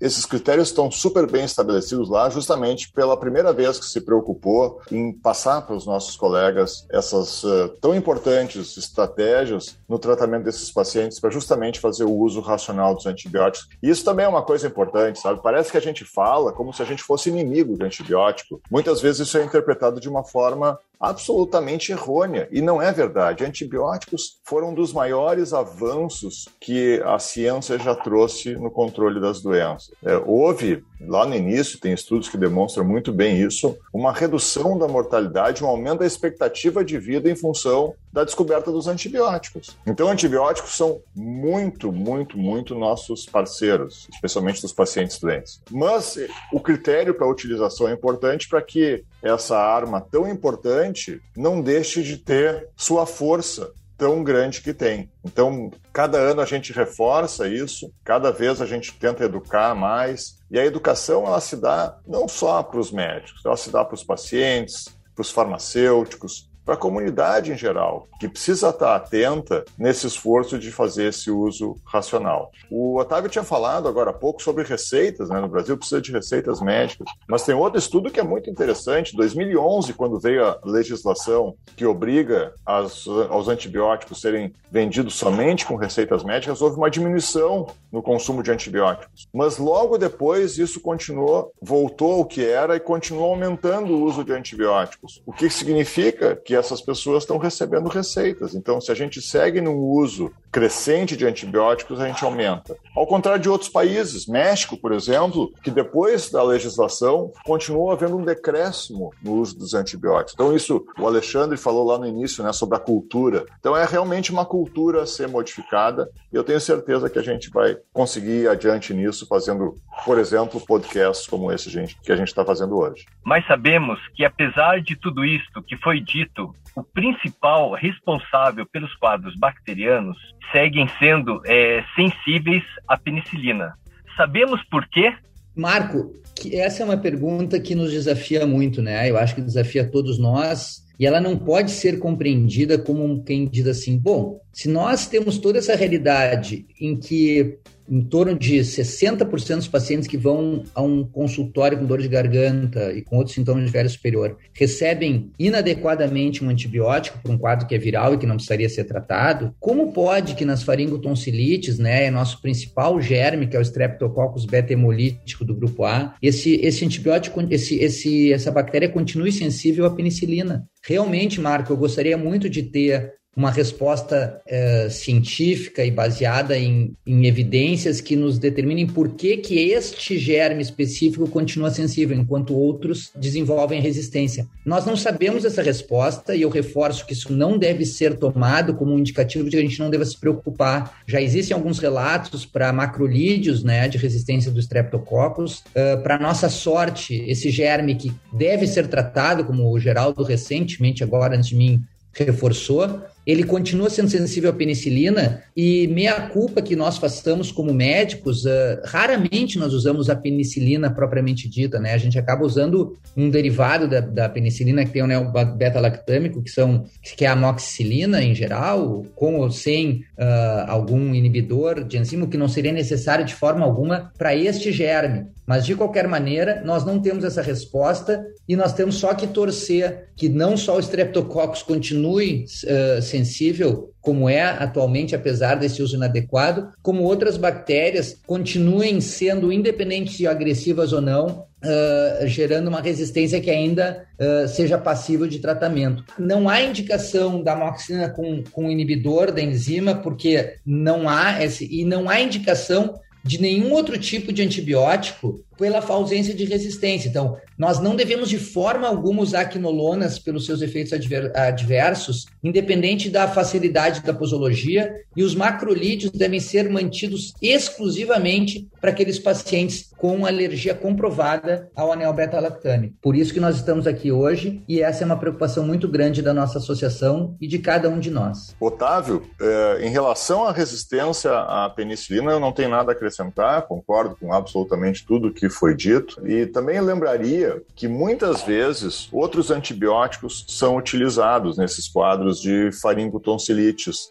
esses 0.00 0.26
critérios 0.26 0.68
estão 0.68 0.90
super 0.90 1.30
bem 1.30 1.44
estabelecidos 1.44 2.08
lá, 2.08 2.28
justamente 2.30 2.90
pela 2.92 3.16
primeira 3.16 3.52
vez 3.52 3.78
que 3.78 3.87
se 3.87 4.00
preocupou 4.00 4.81
em 4.90 5.12
passar 5.12 5.62
para 5.62 5.76
os 5.76 5.87
nossos 5.87 6.16
colegas 6.16 6.87
essas 6.90 7.42
uh, 7.44 7.68
tão 7.81 7.94
importantes 7.94 8.76
estratégias 8.76 9.76
no 9.88 9.98
tratamento 9.98 10.44
desses 10.44 10.70
pacientes 10.70 11.18
para 11.20 11.31
justamente 11.31 11.81
fazer 11.81 12.05
o 12.05 12.12
uso 12.12 12.40
racional 12.40 12.94
dos 12.94 13.07
antibióticos. 13.07 13.68
E 13.83 13.90
isso 13.90 14.05
também 14.05 14.24
é 14.24 14.28
uma 14.28 14.42
coisa 14.42 14.66
importante, 14.66 15.18
sabe? 15.18 15.42
Parece 15.42 15.70
que 15.70 15.78
a 15.78 15.83
gente 15.83 16.05
fala 16.05 16.52
como 16.52 16.72
se 16.72 16.83
a 16.83 16.87
gente 16.87 17.02
fosse 17.02 17.28
inimigo 17.28 17.76
de 17.76 17.85
antibiótico. 17.85 18.61
Muitas 18.70 19.00
vezes 19.00 19.26
isso 19.26 19.38
é 19.38 19.44
interpretado 19.44 20.00
de 20.00 20.09
uma 20.09 20.24
forma 20.24 20.78
absolutamente 21.03 21.91
errônea. 21.91 22.49
E 22.53 22.62
não 22.62 22.81
é 22.81 22.93
verdade. 22.93 23.45
Antibióticos 23.45 24.38
foram 24.45 24.71
um 24.71 24.75
dos 24.75 24.93
maiores 24.93 25.53
avanços 25.53 26.49
que 26.61 27.03
a 27.05 27.19
ciência 27.19 27.77
já 27.77 27.93
trouxe 27.93 28.55
no 28.55 28.71
controle 28.71 29.21
das 29.21 29.43
doenças. 29.43 29.91
É, 30.05 30.17
houve, 30.17 30.85
lá 31.01 31.27
no 31.27 31.35
início, 31.35 31.81
tem 31.81 31.93
estudos 31.93 32.29
que 32.29 32.38
demonstram 32.38 32.85
muito 32.85 33.12
bem 33.12 33.43
isso, 33.43 33.77
uma 33.93 34.12
redução 34.12 34.79
da 34.79 34.87
mortalidade, 34.87 35.65
um 35.65 35.67
aumento 35.67 35.99
da 35.99 36.07
expectativa 36.07 36.85
de 36.85 36.99
vida 36.99 37.29
em 37.29 37.35
função 37.35 37.95
da 38.12 38.25
descoberta 38.25 38.71
dos 38.71 38.87
antibióticos. 38.87 39.77
Então, 39.87 40.09
antibióticos 40.09 40.77
são 40.77 41.01
muito, 41.17 41.91
muito, 41.91 42.38
muito 42.38 42.75
nossos 42.75 43.25
parceiros, 43.25 44.07
especialmente 44.12 44.61
dos 44.61 44.73
pacientes 44.73 45.19
doentes. 45.19 45.61
Mas 45.71 46.19
o 46.53 46.61
critério 46.61 47.15
para 47.15 47.27
utilização 47.27 47.88
é 47.88 47.93
importante 47.93 48.49
para 48.49 48.61
que 48.61 49.03
essa 49.23 49.57
arma 49.57 50.01
tão 50.01 50.29
importante 50.29 50.91
não 51.37 51.61
deixe 51.61 52.02
de 52.02 52.16
ter 52.16 52.68
sua 52.76 53.07
força 53.07 53.72
tão 53.96 54.24
grande 54.24 54.61
que 54.61 54.74
tem. 54.74 55.11
Então, 55.24 55.70
cada 55.92 56.18
ano 56.18 56.40
a 56.40 56.44
gente 56.44 56.72
reforça 56.72 57.48
isso, 57.48 57.92
cada 58.02 58.33
vez 58.33 58.61
a 58.61 58.66
gente 58.66 58.92
tenta 58.98 59.24
educar 59.24 59.74
mais. 59.74 60.38
E 60.50 60.59
a 60.59 60.64
educação 60.64 61.24
ela 61.24 61.40
se 61.40 61.57
dá 61.57 61.98
não 62.07 62.26
só 62.26 62.62
para 62.62 62.81
os 62.81 62.90
médicos, 62.90 63.44
ela 63.44 63.57
se 63.57 63.70
dá 63.70 63.85
para 63.85 63.94
os 63.94 64.02
pacientes, 64.02 64.87
para 65.14 65.22
os 65.22 65.31
farmacêuticos, 65.31 66.50
para 66.64 66.75
a 66.75 66.79
comunidade 66.79 67.53
em 67.53 67.57
geral, 67.57 68.09
que 68.20 68.29
precisa 68.29 68.70
estar 68.70 68.94
atenta 68.94 69.64
nesse 69.79 70.07
esforço 70.07 70.59
de 70.59 70.70
fazer 70.70 71.09
esse 71.09 71.31
uso 71.31 71.77
racional. 71.85 72.51
O 72.70 72.98
Otávio 72.98 73.31
tinha 73.31 73.44
falado 73.44 73.88
agora 73.88 74.11
há 74.11 74.14
pouco 74.14 74.42
sobre 74.42 74.64
receitas, 74.64 75.29
né? 75.29 75.40
No 75.40 75.48
Brasil 75.48 75.77
precisa 75.77 76.01
de 76.01 76.12
receitas 76.12 76.61
médicas, 76.61 77.07
mas 77.29 77.44
tem 77.44 77.55
outro 77.55 77.79
estudo 77.79 78.11
que 78.11 78.20
é 78.20 78.22
muito 78.22 78.48
interessante. 78.48 79.16
2011, 79.16 79.92
quando 79.94 80.20
veio 80.20 80.44
a 80.44 80.59
legislação 80.64 81.55
que 81.77 81.85
obriga 81.85 82.53
as, 82.64 83.07
aos 83.29 83.48
antibióticos 83.48 84.20
serem 84.20 84.53
vendidos 84.70 85.14
somente 85.14 85.66
com 85.66 85.77
receitas 85.77 86.25
médicas, 86.25 86.62
houve 86.62 86.77
uma 86.77 86.90
diminuição 86.90 87.66
no 87.90 88.03
consumo 88.03 88.42
de 88.42 88.51
antibióticos. 88.51 89.29
Mas 89.33 89.59
logo 89.59 89.98
depois 89.98 90.59
isso 90.59 90.81
continuou, 90.81 91.53
voltou 91.61 92.14
ao 92.14 92.25
que 92.25 92.44
era 92.44 92.77
e 92.77 92.81
continuou 92.81 93.31
aumentando 93.31 93.94
o 93.94 94.03
uso 94.03 94.25
de 94.25 94.33
antibióticos. 94.33 95.22
O 95.27 95.33
que 95.33 95.51
significa 95.51 96.35
que 96.37 96.52
essas 96.55 96.81
pessoas 96.81 97.23
estão 97.23 97.38
recebendo 97.38 97.88
receitas. 97.88 98.55
Então, 98.55 98.81
se 98.81 98.93
a 98.93 98.95
gente 98.95 99.21
segue 99.21 99.61
no 99.61 99.77
uso 99.77 100.33
crescente 100.51 101.17
de 101.17 101.27
antibióticos, 101.27 102.01
a 102.01 102.07
gente 102.07 102.25
aumenta. 102.25 102.77
Ao 102.95 103.07
contrário 103.07 103.41
de 103.41 103.49
outros 103.49 103.71
países, 103.71 104.27
México, 104.27 104.77
por 104.77 104.93
exemplo, 104.93 105.53
que 105.62 105.71
depois 105.71 106.31
da 106.31 106.43
legislação 106.43 107.33
continuou 107.45 107.91
havendo 107.91 108.17
um 108.17 108.25
decréscimo 108.25 109.12
no 109.23 109.35
uso 109.35 109.59
dos 109.59 109.75
antibióticos. 109.75 110.35
Então, 110.35 110.55
isso 110.55 110.85
o 110.99 111.07
Alexandre 111.07 111.57
falou 111.57 111.87
lá 111.87 111.99
no 111.99 112.07
início, 112.07 112.45
né, 112.45 112.53
sobre 112.53 112.77
a 112.77 112.81
cultura. 112.81 113.47
Então, 113.59 113.77
é 113.77 113.85
realmente 113.87 114.31
uma 114.31 114.45
cultura 114.45 115.03
a 115.03 115.07
ser 115.07 115.27
modificada 115.27 116.09
e 116.33 116.37
eu 116.37 116.45
tenho 116.45 116.61
certeza 116.61 117.09
que 117.09 117.19
a 117.19 117.23
gente 117.23 117.51
vai 117.51 117.77
conseguir 117.93 118.43
ir 118.43 118.49
adiante 118.49 118.93
nisso, 118.93 119.27
fazendo, 119.27 119.75
por 120.05 120.19
exemplo, 120.19 120.61
podcasts 120.61 121.27
como 121.27 121.51
esse 121.51 121.73
que 122.03 122.12
a 122.12 122.17
gente 122.17 122.29
está 122.29 122.45
fazendo 122.45 122.77
hoje. 122.77 123.07
Mas 123.25 123.47
sabemos 123.47 123.99
que, 124.15 124.25
apesar 124.25 124.81
de 124.83 124.97
tudo 124.97 125.25
isto 125.25 125.62
que 125.62 125.77
foi 125.77 126.01
dito, 126.01 126.41
o 126.74 126.83
principal 126.83 127.72
responsável 127.72 128.66
pelos 128.66 128.94
quadros 128.96 129.37
bacterianos 129.37 130.16
seguem 130.50 130.88
sendo 130.98 131.40
é, 131.46 131.85
sensíveis 131.94 132.62
à 132.88 132.96
penicilina. 132.96 133.74
Sabemos 134.16 134.62
por 134.70 134.87
quê? 134.88 135.14
Marco, 135.55 136.12
essa 136.50 136.83
é 136.83 136.87
uma 136.87 136.96
pergunta 136.96 137.61
que 137.61 137.74
nos 137.74 137.90
desafia 137.90 138.46
muito, 138.46 138.81
né? 138.81 139.11
Eu 139.11 139.18
acho 139.18 139.35
que 139.35 139.42
desafia 139.42 139.90
todos 139.90 140.18
nós 140.18 140.83
e 140.98 141.07
ela 141.07 141.20
não 141.20 141.37
pode 141.37 141.70
ser 141.70 141.98
compreendida 141.98 142.78
como 142.78 143.22
quem 143.22 143.46
diz 143.46 143.66
assim: 143.66 143.98
bom, 143.98 144.40
se 144.53 144.69
nós 144.69 145.07
temos 145.07 145.38
toda 145.38 145.59
essa 145.59 145.75
realidade 145.75 146.67
em 146.81 146.97
que 146.97 147.59
em 147.88 148.01
torno 148.01 148.38
de 148.38 148.59
60% 148.59 149.57
dos 149.57 149.69
pacientes 149.69 150.09
que 150.09 150.17
vão 150.17 150.62
a 150.75 150.81
um 150.81 151.05
consultório 151.05 151.79
com 151.79 151.85
dor 151.85 152.01
de 152.01 152.09
garganta 152.09 152.93
e 152.93 153.03
com 153.03 153.17
outros 153.17 153.35
sintomas 153.35 153.65
de 153.65 153.71
velho 153.71 153.91
superior 153.91 154.37
recebem 154.55 155.31
inadequadamente 155.38 156.45
um 156.45 156.49
antibiótico 156.49 157.19
por 157.19 157.31
um 157.31 157.38
quadro 157.38 157.67
que 157.67 157.75
é 157.75 157.79
viral 157.79 158.15
e 158.15 158.19
que 158.19 158.27
não 158.27 158.37
precisaria 158.37 158.69
ser 158.69 158.85
tratado, 158.85 159.55
como 159.59 159.93
pode 159.93 160.35
que 160.35 160.45
nas 160.45 160.62
faringotonsilites, 160.62 161.79
né, 161.79 162.07
é 162.07 162.11
nosso 162.11 162.41
principal 162.41 163.01
germe, 163.01 163.47
que 163.47 163.57
é 163.57 163.59
o 163.59 163.62
Streptococcus 163.62 164.45
beta-hemolítico 164.45 165.45
do 165.45 165.55
grupo 165.55 165.85
A, 165.85 166.15
esse, 166.23 166.55
esse 166.62 166.85
antibiótico, 166.85 167.45
esse, 167.51 167.77
esse, 167.77 168.33
essa 168.33 168.51
bactéria 168.51 168.88
continue 168.88 169.33
sensível 169.33 169.87
à 169.87 169.91
penicilina? 169.91 170.67
Realmente, 170.85 171.41
Marco, 171.41 171.73
eu 171.73 171.77
gostaria 171.77 172.17
muito 172.17 172.49
de 172.49 172.62
ter 172.62 173.12
uma 173.35 173.51
resposta 173.51 174.42
é, 174.47 174.88
científica 174.90 175.83
e 175.85 175.90
baseada 175.90 176.59
em, 176.59 176.95
em, 177.07 177.27
evidências 177.27 178.01
que 178.01 178.14
nos 178.14 178.38
determinem 178.38 178.87
por 178.87 179.11
que, 179.14 179.38
que 179.38 179.59
este 179.71 180.18
germe 180.18 180.61
específico 180.61 181.27
continua 181.29 181.71
sensível, 181.71 182.16
enquanto 182.16 182.55
outros 182.55 183.11
desenvolvem 183.16 183.81
resistência. 183.81 184.47
Nós 184.66 184.85
não 184.85 184.97
sabemos 184.97 185.47
essa 185.47 185.62
resposta 185.62 186.37
e 186.37 186.42
eu 186.42 186.51
reforço 186.51 187.07
que 187.07 187.14
isso 187.14 187.33
não 187.33 187.57
deve 187.57 187.87
ser 187.87 188.18
tomado 188.18 188.75
como 188.75 188.92
um 188.92 188.99
indicativo 188.99 189.45
de 189.45 189.51
que 189.51 189.57
a 189.57 189.62
gente 189.62 189.79
não 189.79 189.88
deva 189.88 190.05
se 190.05 190.18
preocupar. 190.18 191.01
Já 191.07 191.21
existem 191.21 191.55
alguns 191.55 191.79
relatos 191.79 192.45
para 192.45 192.73
macrolídeos 192.73 193.64
né, 193.64 193.88
de 193.88 193.97
resistência 193.97 194.51
do 194.51 194.61
Streptococcus. 194.61 195.61
Uh, 195.61 196.03
para 196.03 196.18
nossa 196.18 196.51
sorte, 196.51 197.14
esse 197.27 197.51
germe 197.51 197.95
que 197.95 198.12
deve 198.31 198.66
ser 198.66 198.88
tratado, 198.88 199.45
como 199.45 199.71
o 199.71 199.81
Geraldo 199.81 200.23
recentemente, 200.23 201.03
agora 201.03 201.35
antes 201.35 201.49
de 201.49 201.57
mim, 201.57 201.83
reforçou, 202.12 203.03
ele 203.26 203.44
continua 203.44 203.88
sendo 203.88 204.08
sensível 204.08 204.50
à 204.50 204.52
penicilina 204.52 205.42
e 205.56 205.87
meia 205.88 206.28
culpa 206.28 206.61
que 206.61 206.74
nós 206.74 206.98
façamos 206.98 207.52
como 207.52 207.72
médicos, 207.72 208.44
uh, 208.44 208.80
raramente 208.85 209.58
nós 209.58 209.72
usamos 209.72 210.11
a 210.11 210.16
penicilina 210.16 210.90
propriamente 210.90 211.48
dita, 211.48 211.78
né? 211.78 211.92
A 211.92 211.98
gente 211.98 212.18
acaba 212.18 212.44
usando 212.44 212.96
um 213.16 213.30
derivado 213.30 213.88
da, 213.88 214.00
da 214.00 214.28
penicilina 214.28 214.85
que 214.85 214.90
tem 214.90 215.02
o 215.02 215.06
né, 215.06 215.20
beta-lactâmico, 215.56 216.42
que 216.42 216.50
são 216.50 216.85
que 217.16 217.24
é 217.24 217.28
a 217.28 217.32
amoxicilina 217.32 218.22
em 218.22 218.35
geral, 218.35 219.04
com 219.14 219.37
ou 219.37 219.50
sem 219.50 220.04
uh, 220.18 220.66
algum 220.66 221.14
inibidor 221.14 221.85
de 221.85 221.98
enzima, 221.98 222.26
que 222.26 222.37
não 222.37 222.48
seria 222.48 222.72
necessário 222.72 223.24
de 223.24 223.35
forma 223.35 223.64
alguma 223.64 224.11
para 224.18 224.35
este 224.35 224.72
germe. 224.72 225.26
Mas 225.46 225.66
de 225.66 225.74
qualquer 225.74 226.08
maneira, 226.08 226.62
nós 226.64 226.85
não 226.85 227.00
temos 227.00 227.24
essa 227.24 227.42
resposta 227.42 228.24
e 228.48 228.56
nós 228.56 228.72
temos 228.72 228.96
só 228.96 229.12
que 229.14 229.26
torcer 229.26 230.08
que 230.16 230.28
não 230.28 230.56
só 230.56 230.76
o 230.76 230.80
Streptococcus 230.80 231.62
continue 231.62 232.44
uh, 232.64 233.02
sensível, 233.12 233.92
como 234.01 234.29
é 234.29 234.42
atualmente, 234.42 235.14
apesar 235.14 235.55
desse 235.55 235.83
uso 235.83 235.96
inadequado, 235.96 236.70
como 236.83 237.05
outras 237.05 237.37
bactérias 237.37 238.18
continuem 238.27 239.01
sendo, 239.01 239.53
independente 239.53 240.16
de 240.16 240.27
agressivas 240.27 240.92
ou 240.92 241.01
não, 241.01 241.46
Uh, 241.64 242.27
gerando 242.27 242.66
uma 242.66 242.81
resistência 242.81 243.40
que 243.40 243.48
ainda 243.48 244.05
uh, 244.18 244.48
seja 244.48 244.77
passível 244.77 245.29
de 245.29 245.38
tratamento. 245.38 246.03
Não 246.18 246.48
há 246.48 246.61
indicação 246.61 247.40
da 247.40 247.55
moxina 247.55 248.11
com, 248.11 248.42
com 248.51 248.68
inibidor 248.68 249.31
da 249.31 249.40
enzima, 249.40 249.94
porque 249.94 250.57
não 250.66 251.09
há 251.09 251.40
esse, 251.40 251.64
e 251.70 251.85
não 251.85 252.11
há 252.11 252.20
indicação 252.20 252.98
de 253.25 253.40
nenhum 253.40 253.72
outro 253.72 253.96
tipo 253.96 254.33
de 254.33 254.42
antibiótico 254.42 255.44
pela 255.62 255.79
ausência 255.79 256.35
de 256.35 256.44
resistência. 256.44 257.09
Então, 257.09 257.37
nós 257.57 257.79
não 257.79 257.94
devemos 257.94 258.29
de 258.29 258.37
forma 258.37 258.88
alguma 258.88 259.22
usar 259.22 259.44
quinolonas 259.44 260.18
pelos 260.18 260.44
seus 260.44 260.61
efeitos 260.61 260.92
adver 260.92 261.31
adversos, 261.37 262.27
independente 262.42 263.09
da 263.09 263.29
facilidade 263.29 264.03
da 264.03 264.12
posologia, 264.12 264.92
e 265.16 265.22
os 265.22 265.37
macrolídeos 265.37 266.11
devem 266.11 266.40
ser 266.40 266.68
mantidos 266.68 267.33
exclusivamente 267.40 268.68
para 268.81 268.90
aqueles 268.90 269.20
pacientes 269.20 269.92
com 269.96 270.27
alergia 270.27 270.75
comprovada 270.75 271.70
ao 271.77 271.92
anel 271.92 272.12
beta-lactame. 272.12 272.92
Por 273.01 273.14
isso 273.14 273.33
que 273.33 273.38
nós 273.38 273.55
estamos 273.55 273.87
aqui 273.87 274.11
hoje 274.11 274.64
e 274.68 274.83
essa 274.83 275.05
é 275.05 275.07
uma 275.07 275.16
preocupação 275.16 275.64
muito 275.64 275.87
grande 275.87 276.20
da 276.20 276.35
nossa 276.35 276.59
associação 276.59 277.37
e 277.40 277.46
de 277.46 277.61
cada 277.61 277.88
um 277.88 278.01
de 278.01 278.11
nós. 278.11 278.57
Otávio, 278.59 279.22
é, 279.40 279.87
em 279.87 279.90
relação 279.90 280.44
à 280.44 280.51
resistência 280.51 281.31
à 281.31 281.70
penicilina, 281.70 282.33
eu 282.33 282.40
não 282.40 282.51
tenho 282.51 282.70
nada 282.70 282.90
a 282.90 282.94
acrescentar, 282.94 283.62
concordo 283.62 284.16
com 284.16 284.33
absolutamente 284.33 285.07
tudo 285.07 285.33
que 285.33 285.52
foi 285.53 285.75
dito 285.75 286.27
e 286.27 286.47
também 286.47 286.81
lembraria 286.81 287.62
que 287.77 287.87
muitas 287.87 288.43
vezes 288.43 289.09
outros 289.12 289.51
antibióticos 289.51 290.45
são 290.49 290.77
utilizados 290.77 291.57
nesses 291.57 291.88
quadros 291.88 292.41
de 292.41 292.71
faringotonsilites, 292.73 294.11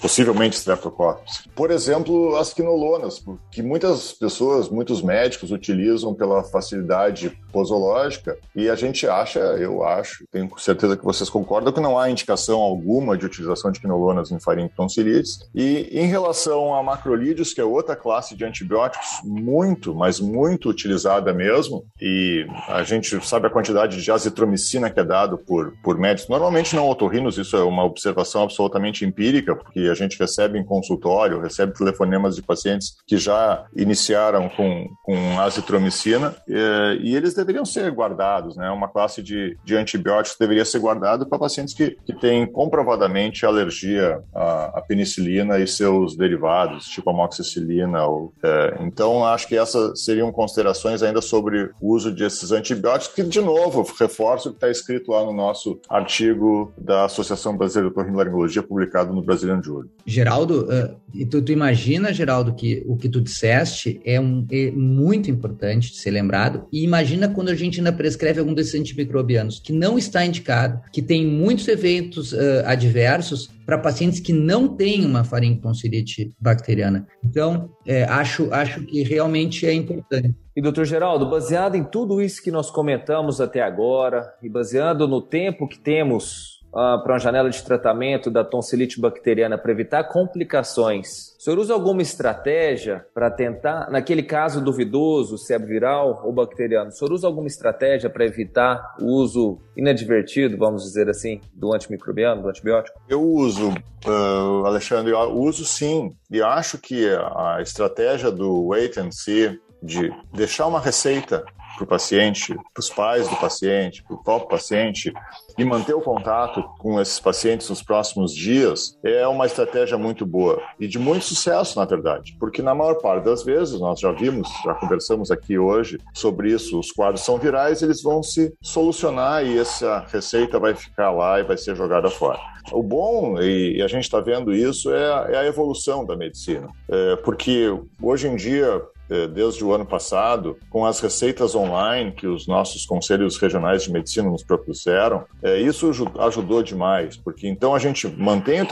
possivelmente 0.00 0.56
streptococcus. 0.56 1.44
Por 1.54 1.70
exemplo, 1.70 2.36
as 2.36 2.52
quinolonas, 2.52 3.24
que 3.50 3.62
muitas 3.62 4.12
pessoas, 4.12 4.68
muitos 4.68 4.92
muitos 4.92 5.02
médicos 5.02 5.50
utilizam 5.50 6.12
pela 6.12 6.44
facilidade 6.44 7.38
posológica 7.50 8.36
e 8.54 8.68
a 8.68 8.74
gente 8.74 9.06
acha, 9.06 9.38
eu 9.38 9.82
acho, 9.84 10.24
tenho 10.30 10.50
certeza 10.58 10.96
que 10.96 11.04
vocês 11.04 11.30
concordam, 11.30 11.72
que 11.72 11.80
não 11.80 11.98
há 11.98 12.10
indicação 12.10 12.60
alguma 12.60 13.16
de 13.16 13.24
utilização 13.24 13.70
de 13.70 13.80
quinolonas 13.80 14.30
em 14.30 14.38
faringotonsilites. 14.38 15.48
E 15.54 15.88
em 15.92 16.06
relação 16.06 16.74
a 16.74 16.82
macrolídeos, 16.82 17.54
que 17.54 17.60
é 17.60 17.64
outra 17.64 17.96
classe 17.96 18.34
de 18.34 18.44
antibióticos 18.44 19.20
muito, 19.24 19.94
mas 19.94 20.20
muito 20.20 20.41
utilizada 20.68 21.32
mesmo, 21.32 21.84
e 22.00 22.46
a 22.68 22.82
gente 22.82 23.24
sabe 23.26 23.46
a 23.46 23.50
quantidade 23.50 24.02
de 24.02 24.10
azitromicina 24.10 24.90
que 24.90 25.00
é 25.00 25.04
dado 25.04 25.38
por, 25.38 25.72
por 25.82 25.98
médicos, 25.98 26.28
normalmente 26.28 26.74
não 26.74 26.88
otorrinos, 26.88 27.38
isso 27.38 27.56
é 27.56 27.62
uma 27.62 27.84
observação 27.84 28.42
absolutamente 28.42 29.04
empírica, 29.04 29.54
porque 29.54 29.80
a 29.80 29.94
gente 29.94 30.18
recebe 30.18 30.58
em 30.58 30.64
consultório, 30.64 31.40
recebe 31.40 31.72
telefonemas 31.74 32.36
de 32.36 32.42
pacientes 32.42 32.96
que 33.06 33.16
já 33.16 33.64
iniciaram 33.76 34.48
com 34.48 34.82
com, 35.02 35.40
azitromicina 35.40 36.34
e, 36.46 36.98
e, 37.02 37.16
eles 37.16 37.34
deveriam 37.34 37.64
ser 37.64 37.90
guardados, 37.90 38.56
né? 38.56 38.70
Uma 38.70 38.88
classe 38.88 39.22
de, 39.22 39.56
de 39.64 39.76
antibióticos 39.76 40.38
deveria 40.38 40.64
ser 40.64 40.78
guardado 40.78 41.26
para 41.26 41.38
pacientes 41.38 41.74
que, 41.74 41.96
que 42.04 42.14
têm 42.14 42.50
comprovadamente 42.50 43.44
alergia 43.44 44.20
à, 44.34 44.78
à, 44.78 44.82
penicilina 44.82 45.58
e 45.58 45.66
seus 45.66 46.16
derivados, 46.16 46.86
tipo 46.86 47.10
amoxicilina. 47.10 48.06
Ou, 48.06 48.32
é, 48.42 48.78
então, 48.80 49.24
acho 49.24 49.46
que 49.46 49.56
essas 49.56 50.04
seriam 50.22 50.32
considerações 50.32 51.02
ainda 51.02 51.20
sobre 51.20 51.70
o 51.80 51.94
uso 51.94 52.12
desses 52.12 52.52
antibióticos, 52.52 53.14
que, 53.14 53.22
de 53.22 53.40
novo, 53.40 53.84
reforço 53.98 54.48
o 54.48 54.52
que 54.52 54.58
está 54.58 54.70
escrito 54.70 55.10
lá 55.10 55.24
no 55.24 55.32
nosso 55.32 55.80
artigo 55.88 56.72
da 56.78 57.06
Associação 57.06 57.56
Brasileira 57.56 57.88
de 57.88 57.92
Otorrinolaringologia, 57.92 58.62
publicado 58.62 59.12
no 59.12 59.22
Brasilian 59.22 59.60
Journal. 59.62 59.90
Geraldo, 60.06 60.68
uh, 61.14 61.26
tu, 61.26 61.42
tu 61.42 61.52
imagina, 61.52 62.12
Geraldo, 62.12 62.54
que 62.54 62.82
o 62.86 62.96
que 62.96 63.08
tu 63.08 63.20
disseste 63.20 64.00
é 64.04 64.20
um, 64.20 64.46
é 64.50 64.70
muito 64.70 65.30
importante 65.30 65.90
de 65.90 65.96
ser 65.96 66.10
lembrado. 66.10 66.66
E 66.72 66.84
imagina 66.84 67.28
quando 67.28 67.48
a 67.48 67.54
gente 67.54 67.80
ainda 67.80 67.92
prescreve 67.92 68.40
algum 68.40 68.54
desses 68.54 68.78
antimicrobianos 68.78 69.58
que 69.58 69.72
não 69.72 69.98
está 69.98 70.24
indicado, 70.24 70.80
que 70.92 71.02
tem 71.02 71.26
muitos 71.26 71.68
eventos 71.68 72.32
uh, 72.32 72.62
adversos 72.64 73.50
para 73.64 73.78
pacientes 73.78 74.20
que 74.20 74.32
não 74.32 74.68
têm 74.68 75.06
uma 75.06 75.24
faringotonsilite 75.24 76.32
bacteriana. 76.38 77.06
Então, 77.24 77.70
é, 77.86 78.04
acho, 78.04 78.52
acho 78.52 78.84
que 78.84 79.02
realmente 79.02 79.66
é 79.66 79.72
importante. 79.72 80.34
E, 80.54 80.60
doutor 80.60 80.84
Geraldo, 80.84 81.30
baseado 81.30 81.76
em 81.76 81.84
tudo 81.84 82.20
isso 82.20 82.42
que 82.42 82.50
nós 82.50 82.70
comentamos 82.70 83.40
até 83.40 83.62
agora 83.62 84.34
e 84.42 84.48
baseado 84.48 85.08
no 85.08 85.22
tempo 85.22 85.66
que 85.66 85.78
temos 85.78 86.51
uh, 86.72 87.02
para 87.02 87.12
uma 87.12 87.18
janela 87.18 87.50
de 87.50 87.62
tratamento 87.62 88.30
da 88.30 88.42
tonsilite 88.42 89.00
bacteriana 89.00 89.58
para 89.58 89.70
evitar 89.70 90.04
complicações, 90.04 91.36
o 91.38 91.42
senhor 91.42 91.58
usa 91.58 91.74
alguma 91.74 92.02
estratégia 92.02 93.04
para 93.12 93.30
tentar, 93.30 93.90
naquele 93.90 94.22
caso 94.22 94.60
duvidoso, 94.60 95.36
se 95.36 95.52
é 95.52 95.58
viral 95.58 96.22
ou 96.24 96.32
bacteriano, 96.32 96.88
o 96.88 96.92
senhor 96.92 97.12
usa 97.12 97.26
alguma 97.26 97.46
estratégia 97.46 98.08
para 98.08 98.24
evitar 98.24 98.96
o 99.00 99.06
uso 99.06 99.58
inadvertido, 99.76 100.56
vamos 100.56 100.84
dizer 100.84 101.08
assim, 101.08 101.40
do 101.52 101.74
antimicrobiano, 101.74 102.42
do 102.42 102.48
antibiótico? 102.48 103.00
Eu 103.08 103.22
uso, 103.22 103.70
uh, 104.06 104.66
Alexandre, 104.66 105.12
eu 105.12 105.18
uso 105.32 105.64
sim. 105.64 106.14
E 106.30 106.40
acho 106.40 106.78
que 106.78 107.08
a 107.08 107.58
estratégia 107.60 108.30
do 108.30 108.68
wait 108.68 108.96
and 108.98 109.10
see, 109.10 109.58
de 109.82 110.12
deixar 110.32 110.68
uma 110.68 110.78
receita 110.78 111.44
para 111.82 111.84
o 111.84 111.86
paciente, 111.86 112.54
para 112.54 112.80
os 112.80 112.90
pais 112.90 113.28
do 113.28 113.36
paciente, 113.36 114.02
para 114.02 114.14
o 114.14 114.22
próprio 114.22 114.48
paciente, 114.48 115.12
e 115.58 115.64
manter 115.64 115.94
o 115.94 116.00
contato 116.00 116.62
com 116.78 117.00
esses 117.00 117.20
pacientes 117.20 117.68
nos 117.68 117.82
próximos 117.82 118.34
dias 118.34 118.98
é 119.04 119.26
uma 119.26 119.44
estratégia 119.46 119.98
muito 119.98 120.24
boa 120.24 120.62
e 120.80 120.86
de 120.88 120.98
muito 120.98 121.24
sucesso, 121.24 121.78
na 121.78 121.84
verdade, 121.84 122.34
porque 122.38 122.62
na 122.62 122.74
maior 122.74 122.94
parte 122.94 123.24
das 123.24 123.42
vezes, 123.42 123.78
nós 123.78 124.00
já 124.00 124.12
vimos, 124.12 124.48
já 124.64 124.74
conversamos 124.74 125.30
aqui 125.30 125.58
hoje 125.58 125.98
sobre 126.14 126.52
isso, 126.52 126.78
os 126.78 126.90
quadros 126.90 127.24
são 127.24 127.36
virais, 127.36 127.82
eles 127.82 128.02
vão 128.02 128.22
se 128.22 128.54
solucionar 128.62 129.44
e 129.44 129.58
essa 129.58 130.06
receita 130.10 130.58
vai 130.58 130.74
ficar 130.74 131.10
lá 131.10 131.40
e 131.40 131.44
vai 131.44 131.56
ser 131.56 131.76
jogada 131.76 132.08
fora. 132.08 132.38
O 132.70 132.82
bom, 132.82 133.40
e 133.40 133.82
a 133.82 133.88
gente 133.88 134.04
está 134.04 134.20
vendo 134.20 134.54
isso, 134.54 134.92
é 134.92 135.12
a, 135.12 135.26
é 135.30 135.36
a, 135.38 135.46
evolução 135.46 136.06
da 136.06 136.16
medicina, 136.16 136.68
é, 136.88 137.16
porque 137.16 137.76
hoje 138.00 138.28
em 138.28 138.36
dia 138.36 138.80
desde 139.28 139.64
o 139.64 139.72
ano 139.72 139.86
passado, 139.86 140.56
com 140.70 140.84
as 140.84 141.00
receitas 141.00 141.54
online 141.54 142.12
que 142.12 142.26
os 142.26 142.46
nossos 142.46 142.84
conselhos 142.84 143.36
regionais 143.38 143.82
de 143.82 143.92
medicina 143.92 144.30
nos 144.30 144.42
propuseram, 144.42 145.24
é, 145.42 145.58
isso 145.60 145.90
ajudou 146.18 146.62
demais, 146.62 147.16
porque 147.16 147.48
então 147.48 147.74
a 147.74 147.78
gente 147.78 148.06
mantém 148.08 148.62
o 148.62 148.66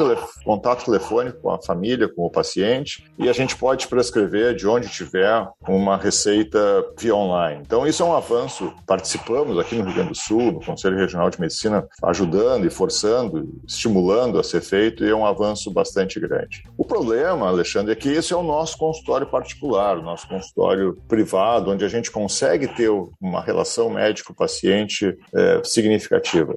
contato 0.45 0.85
telefônico 0.85 1.41
com 1.41 1.51
a 1.51 1.61
família, 1.61 2.09
com 2.09 2.25
o 2.25 2.31
paciente, 2.31 3.05
e 3.19 3.29
a 3.29 3.33
gente 3.33 3.57
pode 3.57 3.89
prescrever 3.89 4.55
de 4.55 4.67
onde 4.67 4.89
tiver 4.89 5.47
uma 5.69 5.97
receita 5.97 6.59
via 6.99 7.15
online. 7.15 7.63
Então, 7.65 7.87
isso 7.87 8.03
é 8.03 8.07
um 8.07 8.15
avanço. 8.15 8.73
Participamos 8.87 9.59
aqui 9.59 9.75
no 9.75 9.85
Rio 9.85 9.95
Grande 9.95 10.11
do 10.11 10.15
Sul, 10.15 10.53
no 10.53 10.65
Conselho 10.65 10.97
Regional 10.97 11.31
de 11.31 11.41
Medicina, 11.41 11.87
ajudando 12.05 12.67
e 12.67 12.71
forçando, 12.71 13.49
estimulando 13.67 14.39
a 14.39 14.43
ser 14.43 14.61
feito, 14.61 15.05
e 15.05 15.11
é 15.11 15.15
um 15.15 15.27
avanço 15.27 15.71
bastante 15.71 16.19
grande. 16.21 16.63
O 16.77 16.85
problema, 16.85 17.49
Alexandre, 17.49 17.93
é 17.93 17.97
que 17.97 18.09
esse 18.09 18.33
é 18.33 18.37
o 18.37 18.43
nosso 18.43 18.79
consultório 18.79 19.27
particular, 19.27 19.99
o 19.99 20.03
nosso 20.03 20.29
consultório 20.31 20.97
privado, 21.09 21.71
onde 21.71 21.85
a 21.85 21.89
gente 21.89 22.11
consegue 22.11 22.69
ter 22.69 22.89
uma 23.21 23.43
relação 23.43 23.91
médico-paciente 23.91 25.19
é, 25.35 25.61
significativa. 25.65 26.55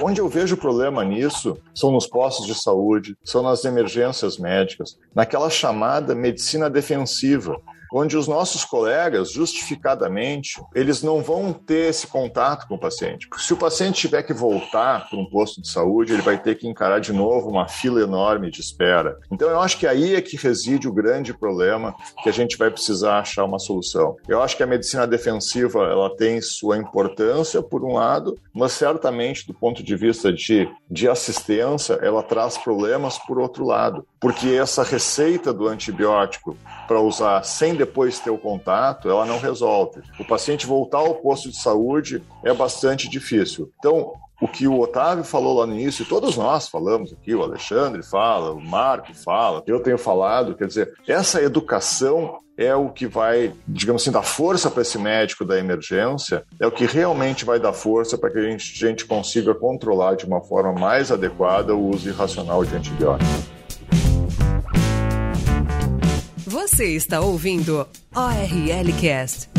Onde 0.00 0.20
eu 0.20 0.28
vejo 0.28 0.56
problema 0.56 1.04
nisso 1.04 1.58
são 1.74 1.90
nos 1.90 2.06
postos 2.06 2.46
de 2.46 2.54
saúde, 2.54 3.16
são 3.24 3.42
nas 3.42 3.64
emergências 3.64 4.38
médicas, 4.38 4.98
naquela 5.14 5.50
chamada 5.50 6.14
medicina 6.14 6.70
defensiva, 6.70 7.60
onde 7.92 8.16
os 8.16 8.26
nossos 8.26 8.64
colegas, 8.64 9.30
justificadamente, 9.30 10.60
eles 10.74 11.02
não 11.02 11.22
vão 11.22 11.52
ter 11.52 11.90
esse 11.90 12.06
contato 12.06 12.66
com 12.66 12.74
o 12.74 12.80
paciente. 12.80 13.28
Se 13.36 13.52
o 13.52 13.56
paciente 13.56 14.00
tiver 14.00 14.22
que 14.22 14.32
voltar 14.32 15.08
para 15.08 15.18
um 15.18 15.26
posto 15.26 15.60
de 15.60 15.68
saúde, 15.68 16.12
ele 16.12 16.22
vai 16.22 16.40
ter 16.40 16.56
que 16.56 16.66
encarar 16.66 17.00
de 17.00 17.12
novo 17.12 17.48
uma 17.48 17.68
fila 17.68 18.00
enorme 18.00 18.50
de 18.50 18.60
espera. 18.60 19.18
Então, 19.30 19.48
eu 19.48 19.60
acho 19.60 19.78
que 19.78 19.86
aí 19.86 20.14
é 20.14 20.22
que 20.22 20.36
reside 20.36 20.88
o 20.88 20.92
grande 20.92 21.34
problema 21.34 21.94
que 22.22 22.28
a 22.28 22.32
gente 22.32 22.56
vai 22.56 22.70
precisar 22.70 23.18
achar 23.18 23.44
uma 23.44 23.58
solução. 23.58 24.16
Eu 24.26 24.42
acho 24.42 24.56
que 24.56 24.62
a 24.62 24.66
medicina 24.66 25.06
defensiva 25.06 25.84
ela 25.84 26.14
tem 26.16 26.40
sua 26.40 26.76
importância, 26.76 27.62
por 27.62 27.84
um 27.84 27.94
lado, 27.94 28.38
mas 28.54 28.72
certamente, 28.72 29.46
do 29.46 29.54
ponto 29.54 29.82
de 29.82 29.96
vista 29.96 30.32
de, 30.32 30.68
de 30.90 31.08
assistência, 31.08 31.94
ela 32.02 32.22
traz 32.22 32.56
problemas 32.56 33.18
por 33.18 33.38
outro 33.38 33.64
lado. 33.64 34.06
Porque 34.20 34.48
essa 34.50 34.82
receita 34.82 35.52
do 35.52 35.66
antibiótico 35.66 36.56
para 36.86 37.00
usar 37.00 37.42
sem 37.42 37.74
depois 37.84 38.20
ter 38.20 38.30
o 38.30 38.38
contato, 38.38 39.10
ela 39.10 39.26
não 39.26 39.38
resolve. 39.38 40.00
O 40.18 40.24
paciente 40.24 40.66
voltar 40.66 40.98
ao 40.98 41.16
posto 41.16 41.50
de 41.50 41.56
saúde 41.56 42.22
é 42.44 42.54
bastante 42.54 43.08
difícil. 43.08 43.70
Então, 43.78 44.12
o 44.40 44.48
que 44.48 44.66
o 44.66 44.80
Otávio 44.80 45.24
falou 45.24 45.58
lá 45.58 45.66
no 45.66 45.74
início, 45.74 46.04
todos 46.04 46.36
nós 46.36 46.68
falamos 46.68 47.12
aqui, 47.12 47.34
o 47.34 47.42
Alexandre 47.42 48.02
fala, 48.02 48.52
o 48.52 48.60
Marco 48.60 49.14
fala, 49.14 49.62
eu 49.66 49.80
tenho 49.80 49.98
falado, 49.98 50.56
quer 50.56 50.66
dizer, 50.66 50.92
essa 51.06 51.42
educação 51.42 52.38
é 52.56 52.74
o 52.74 52.88
que 52.88 53.06
vai, 53.06 53.52
digamos 53.66 54.02
assim, 54.02 54.10
dar 54.10 54.22
força 54.22 54.70
para 54.70 54.82
esse 54.82 54.98
médico 54.98 55.44
da 55.44 55.58
emergência, 55.58 56.44
é 56.60 56.66
o 56.66 56.72
que 56.72 56.86
realmente 56.86 57.44
vai 57.44 57.58
dar 57.58 57.72
força 57.72 58.18
para 58.18 58.30
que 58.30 58.38
a 58.38 58.42
gente, 58.42 58.84
a 58.84 58.88
gente 58.88 59.04
consiga 59.04 59.54
controlar 59.54 60.16
de 60.16 60.26
uma 60.26 60.40
forma 60.40 60.72
mais 60.72 61.10
adequada 61.10 61.74
o 61.74 61.90
uso 61.90 62.08
irracional 62.08 62.64
de 62.64 62.74
antibióticos. 62.76 63.51
Você 66.74 66.96
está 66.96 67.20
ouvindo 67.20 67.86
ORL 68.16 68.98
Cast. 68.98 69.50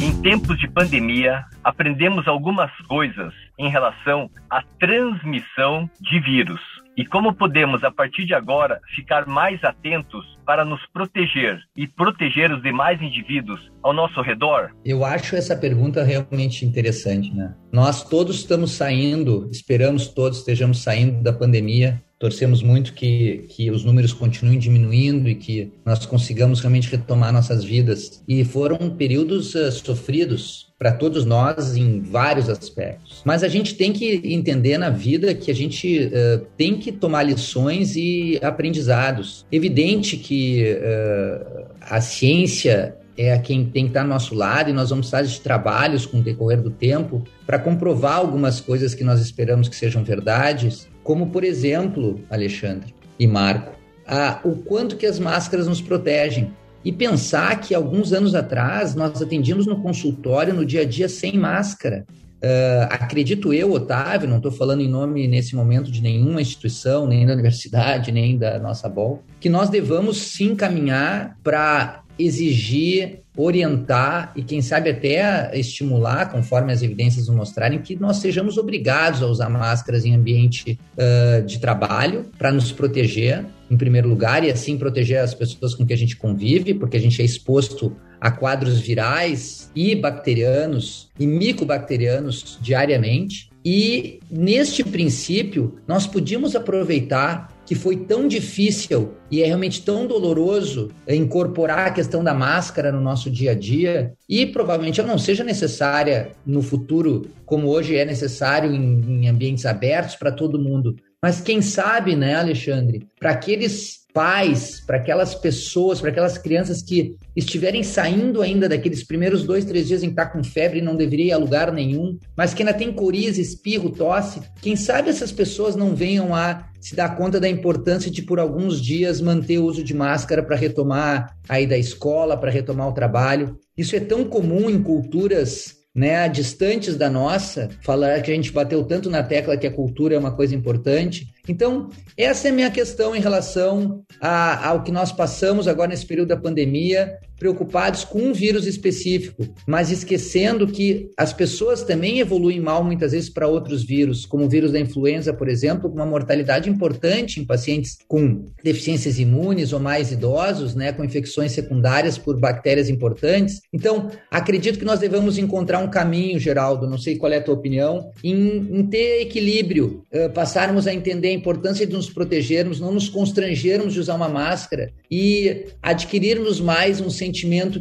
Em 0.00 0.22
tempos 0.22 0.56
de 0.60 0.68
pandemia, 0.68 1.44
aprendemos 1.64 2.28
algumas 2.28 2.70
coisas 2.86 3.34
em 3.58 3.68
relação 3.68 4.30
à 4.48 4.62
transmissão 4.78 5.90
de 6.00 6.20
vírus 6.20 6.60
e 6.96 7.04
como 7.04 7.34
podemos, 7.34 7.82
a 7.82 7.90
partir 7.90 8.24
de 8.24 8.32
agora, 8.32 8.80
ficar 8.94 9.26
mais 9.26 9.64
atentos 9.64 10.38
para 10.50 10.64
nos 10.64 10.84
proteger 10.92 11.60
e 11.76 11.86
proteger 11.86 12.50
os 12.50 12.60
demais 12.60 13.00
indivíduos 13.00 13.70
ao 13.84 13.92
nosso 13.92 14.20
redor? 14.20 14.72
Eu 14.84 15.04
acho 15.04 15.36
essa 15.36 15.54
pergunta 15.54 16.02
realmente 16.02 16.66
interessante, 16.66 17.32
né? 17.32 17.54
Nós 17.72 18.02
todos 18.02 18.34
estamos 18.34 18.72
saindo, 18.72 19.48
esperamos 19.52 20.08
todos 20.08 20.38
estejamos 20.38 20.82
saindo 20.82 21.22
da 21.22 21.32
pandemia 21.32 22.02
Torcemos 22.20 22.62
muito 22.62 22.92
que, 22.92 23.46
que 23.48 23.70
os 23.70 23.82
números 23.82 24.12
continuem 24.12 24.58
diminuindo 24.58 25.26
e 25.26 25.34
que 25.34 25.72
nós 25.86 26.04
consigamos 26.04 26.60
realmente 26.60 26.90
retomar 26.90 27.32
nossas 27.32 27.64
vidas. 27.64 28.22
E 28.28 28.44
foram 28.44 28.90
períodos 28.90 29.54
uh, 29.54 29.72
sofridos 29.72 30.68
para 30.78 30.92
todos 30.92 31.24
nós 31.24 31.76
em 31.76 32.02
vários 32.02 32.50
aspectos. 32.50 33.22
Mas 33.24 33.42
a 33.42 33.48
gente 33.48 33.74
tem 33.74 33.90
que 33.90 34.20
entender 34.22 34.76
na 34.76 34.90
vida 34.90 35.34
que 35.34 35.50
a 35.50 35.54
gente 35.54 36.08
uh, 36.08 36.44
tem 36.58 36.76
que 36.76 36.92
tomar 36.92 37.22
lições 37.22 37.96
e 37.96 38.38
aprendizados. 38.42 39.46
Evidente 39.50 40.18
que 40.18 40.39
uh, 40.64 41.66
a 41.80 42.00
ciência 42.00 42.96
é 43.16 43.36
quem 43.38 43.66
tem 43.66 43.84
que 43.84 43.90
estar 43.90 44.02
ao 44.02 44.06
nosso 44.06 44.34
lado 44.34 44.70
e 44.70 44.72
nós 44.72 44.90
vamos 44.90 45.10
precisar 45.10 45.30
de 45.30 45.40
trabalhos 45.40 46.06
com 46.06 46.18
o 46.18 46.22
decorrer 46.22 46.60
do 46.60 46.70
tempo 46.70 47.22
para 47.46 47.58
comprovar 47.58 48.16
algumas 48.16 48.60
coisas 48.60 48.94
que 48.94 49.04
nós 49.04 49.20
esperamos 49.20 49.68
que 49.68 49.76
sejam 49.76 50.02
verdades 50.02 50.88
como 51.02 51.30
por 51.30 51.44
exemplo, 51.44 52.20
Alexandre 52.30 52.94
e 53.18 53.26
Marco, 53.26 53.72
a, 54.06 54.40
o 54.44 54.56
quanto 54.56 54.96
que 54.96 55.06
as 55.06 55.18
máscaras 55.18 55.66
nos 55.66 55.80
protegem. 55.80 56.52
E 56.82 56.90
pensar 56.90 57.60
que 57.60 57.74
alguns 57.74 58.12
anos 58.12 58.34
atrás 58.34 58.94
nós 58.94 59.20
atendíamos 59.20 59.66
no 59.66 59.82
consultório 59.82 60.54
no 60.54 60.64
dia 60.64 60.80
a 60.80 60.84
dia 60.84 61.08
sem 61.08 61.36
máscara. 61.36 62.06
Uh, 62.42 62.88
acredito 62.88 63.52
eu, 63.52 63.70
Otávio, 63.70 64.28
não 64.28 64.38
estou 64.38 64.50
falando 64.50 64.80
em 64.80 64.88
nome 64.88 65.28
nesse 65.28 65.54
momento 65.54 65.90
de 65.90 66.00
nenhuma 66.00 66.40
instituição, 66.40 67.06
nem 67.06 67.26
da 67.26 67.34
universidade, 67.34 68.10
nem 68.10 68.38
da 68.38 68.58
nossa 68.58 68.88
BOL, 68.88 69.22
que 69.38 69.50
nós 69.50 69.68
devamos 69.68 70.16
sim 70.16 70.56
caminhar 70.56 71.38
para 71.42 72.02
exigir, 72.18 73.19
orientar 73.36 74.32
e, 74.34 74.42
quem 74.42 74.60
sabe, 74.60 74.90
até 74.90 75.56
estimular, 75.58 76.30
conforme 76.30 76.72
as 76.72 76.82
evidências 76.82 77.28
nos 77.28 77.36
mostrarem, 77.36 77.80
que 77.80 77.96
nós 77.96 78.18
sejamos 78.18 78.58
obrigados 78.58 79.22
a 79.22 79.26
usar 79.26 79.48
máscaras 79.48 80.04
em 80.04 80.14
ambiente 80.14 80.78
uh, 80.96 81.44
de 81.44 81.58
trabalho 81.58 82.26
para 82.36 82.52
nos 82.52 82.72
proteger, 82.72 83.44
em 83.70 83.76
primeiro 83.76 84.08
lugar, 84.08 84.44
e 84.44 84.50
assim 84.50 84.76
proteger 84.76 85.20
as 85.20 85.34
pessoas 85.34 85.74
com 85.74 85.86
que 85.86 85.92
a 85.92 85.96
gente 85.96 86.16
convive, 86.16 86.74
porque 86.74 86.96
a 86.96 87.00
gente 87.00 87.22
é 87.22 87.24
exposto 87.24 87.96
a 88.20 88.30
quadros 88.30 88.80
virais 88.80 89.70
e 89.74 89.94
bacterianos 89.94 91.08
e 91.18 91.26
micobacterianos 91.26 92.58
diariamente. 92.60 93.48
E 93.64 94.20
neste 94.30 94.82
princípio, 94.82 95.78
nós 95.86 96.06
podíamos 96.06 96.56
aproveitar 96.56 97.49
que 97.70 97.76
foi 97.76 97.98
tão 97.98 98.26
difícil 98.26 99.12
e 99.30 99.44
é 99.44 99.46
realmente 99.46 99.82
tão 99.82 100.04
doloroso 100.04 100.90
incorporar 101.06 101.86
a 101.86 101.90
questão 101.92 102.24
da 102.24 102.34
máscara 102.34 102.90
no 102.90 103.00
nosso 103.00 103.30
dia 103.30 103.52
a 103.52 103.54
dia 103.54 104.12
e 104.28 104.44
provavelmente 104.44 104.98
ela 104.98 105.08
não 105.08 105.18
seja 105.20 105.44
necessária 105.44 106.32
no 106.44 106.62
futuro, 106.62 107.30
como 107.46 107.68
hoje 107.68 107.94
é 107.94 108.04
necessário 108.04 108.74
em, 108.74 109.22
em 109.22 109.28
ambientes 109.28 109.64
abertos 109.64 110.16
para 110.16 110.32
todo 110.32 110.58
mundo. 110.58 110.96
Mas 111.22 111.40
quem 111.40 111.60
sabe, 111.60 112.16
né, 112.16 112.34
Alexandre, 112.34 113.06
para 113.18 113.32
aqueles 113.32 114.00
pais, 114.12 114.80
para 114.80 114.96
aquelas 114.96 115.34
pessoas, 115.34 116.00
para 116.00 116.10
aquelas 116.10 116.38
crianças 116.38 116.82
que 116.82 117.16
estiverem 117.36 117.82
saindo 117.82 118.42
ainda 118.42 118.68
daqueles 118.68 119.04
primeiros 119.04 119.44
dois, 119.44 119.64
três 119.64 119.86
dias 119.86 120.02
em 120.02 120.06
que 120.06 120.12
está 120.12 120.26
com 120.26 120.42
febre 120.42 120.78
e 120.78 120.82
não 120.82 120.96
deveria 120.96 121.26
ir 121.26 121.32
a 121.32 121.38
lugar 121.38 121.72
nenhum, 121.72 122.18
mas 122.36 122.52
que 122.52 122.62
ainda 122.62 122.74
tem 122.74 122.92
coriza, 122.92 123.40
espirro, 123.40 123.90
tosse, 123.90 124.40
quem 124.60 124.74
sabe 124.76 125.10
essas 125.10 125.30
pessoas 125.30 125.76
não 125.76 125.94
venham 125.94 126.34
a 126.34 126.68
se 126.80 126.96
dar 126.96 127.14
conta 127.16 127.38
da 127.38 127.48
importância 127.48 128.10
de, 128.10 128.22
por 128.22 128.40
alguns 128.40 128.80
dias, 128.80 129.20
manter 129.20 129.58
o 129.58 129.64
uso 129.64 129.84
de 129.84 129.94
máscara 129.94 130.42
para 130.42 130.56
retomar 130.56 131.36
aí 131.48 131.66
da 131.66 131.76
escola, 131.76 132.36
para 132.36 132.50
retomar 132.50 132.88
o 132.88 132.94
trabalho. 132.94 133.58
Isso 133.76 133.94
é 133.94 134.00
tão 134.00 134.24
comum 134.24 134.70
em 134.70 134.82
culturas 134.82 135.79
né, 135.94 136.28
distantes 136.28 136.96
da 136.96 137.10
nossa, 137.10 137.68
falar 137.82 138.22
que 138.22 138.30
a 138.30 138.34
gente 138.34 138.52
bateu 138.52 138.84
tanto 138.84 139.10
na 139.10 139.22
tecla 139.22 139.56
que 139.56 139.66
a 139.66 139.72
cultura 139.72 140.14
é 140.14 140.18
uma 140.18 140.34
coisa 140.34 140.54
importante. 140.54 141.26
Então, 141.48 141.90
essa 142.16 142.48
é 142.48 142.50
a 142.50 142.54
minha 142.54 142.70
questão 142.70 143.14
em 143.14 143.20
relação 143.20 144.04
a, 144.20 144.68
ao 144.68 144.82
que 144.82 144.92
nós 144.92 145.10
passamos 145.10 145.66
agora 145.66 145.88
nesse 145.88 146.06
período 146.06 146.28
da 146.28 146.36
pandemia, 146.36 147.18
preocupados 147.40 148.04
com 148.04 148.18
um 148.18 148.32
vírus 148.34 148.66
específico, 148.66 149.48
mas 149.66 149.90
esquecendo 149.90 150.66
que 150.66 151.08
as 151.16 151.32
pessoas 151.32 151.82
também 151.82 152.20
evoluem 152.20 152.60
mal 152.60 152.84
muitas 152.84 153.12
vezes 153.12 153.30
para 153.30 153.48
outros 153.48 153.82
vírus, 153.82 154.26
como 154.26 154.44
o 154.44 154.48
vírus 154.48 154.72
da 154.72 154.78
influenza, 154.78 155.32
por 155.32 155.48
exemplo, 155.48 155.88
com 155.88 155.96
uma 155.96 156.04
mortalidade 156.04 156.68
importante 156.68 157.40
em 157.40 157.46
pacientes 157.46 157.96
com 158.06 158.44
deficiências 158.62 159.18
imunes 159.18 159.72
ou 159.72 159.80
mais 159.80 160.12
idosos, 160.12 160.74
né, 160.74 160.92
com 160.92 161.02
infecções 161.02 161.52
secundárias 161.52 162.18
por 162.18 162.38
bactérias 162.38 162.90
importantes. 162.90 163.62
Então, 163.72 164.10
acredito 164.30 164.78
que 164.78 164.84
nós 164.84 165.00
devemos 165.00 165.38
encontrar 165.38 165.78
um 165.78 165.88
caminho, 165.88 166.38
Geraldo, 166.38 166.86
não 166.86 166.98
sei 166.98 167.16
qual 167.16 167.32
é 167.32 167.38
a 167.38 167.42
tua 167.42 167.54
opinião, 167.54 168.10
em, 168.22 168.68
em 168.70 168.86
ter 168.86 169.22
equilíbrio, 169.22 170.04
uh, 170.12 170.30
passarmos 170.34 170.86
a 170.86 170.92
entender 170.92 171.28
a 171.28 171.32
importância 171.32 171.86
de 171.86 171.94
nos 171.94 172.10
protegermos, 172.10 172.78
não 172.78 172.92
nos 172.92 173.08
constrangermos 173.08 173.94
de 173.94 174.00
usar 174.00 174.14
uma 174.14 174.28
máscara 174.28 174.92
e 175.10 175.68
adquirirmos 175.82 176.60
mais 176.60 177.00
um 177.00 177.08
sentimento 177.08 177.29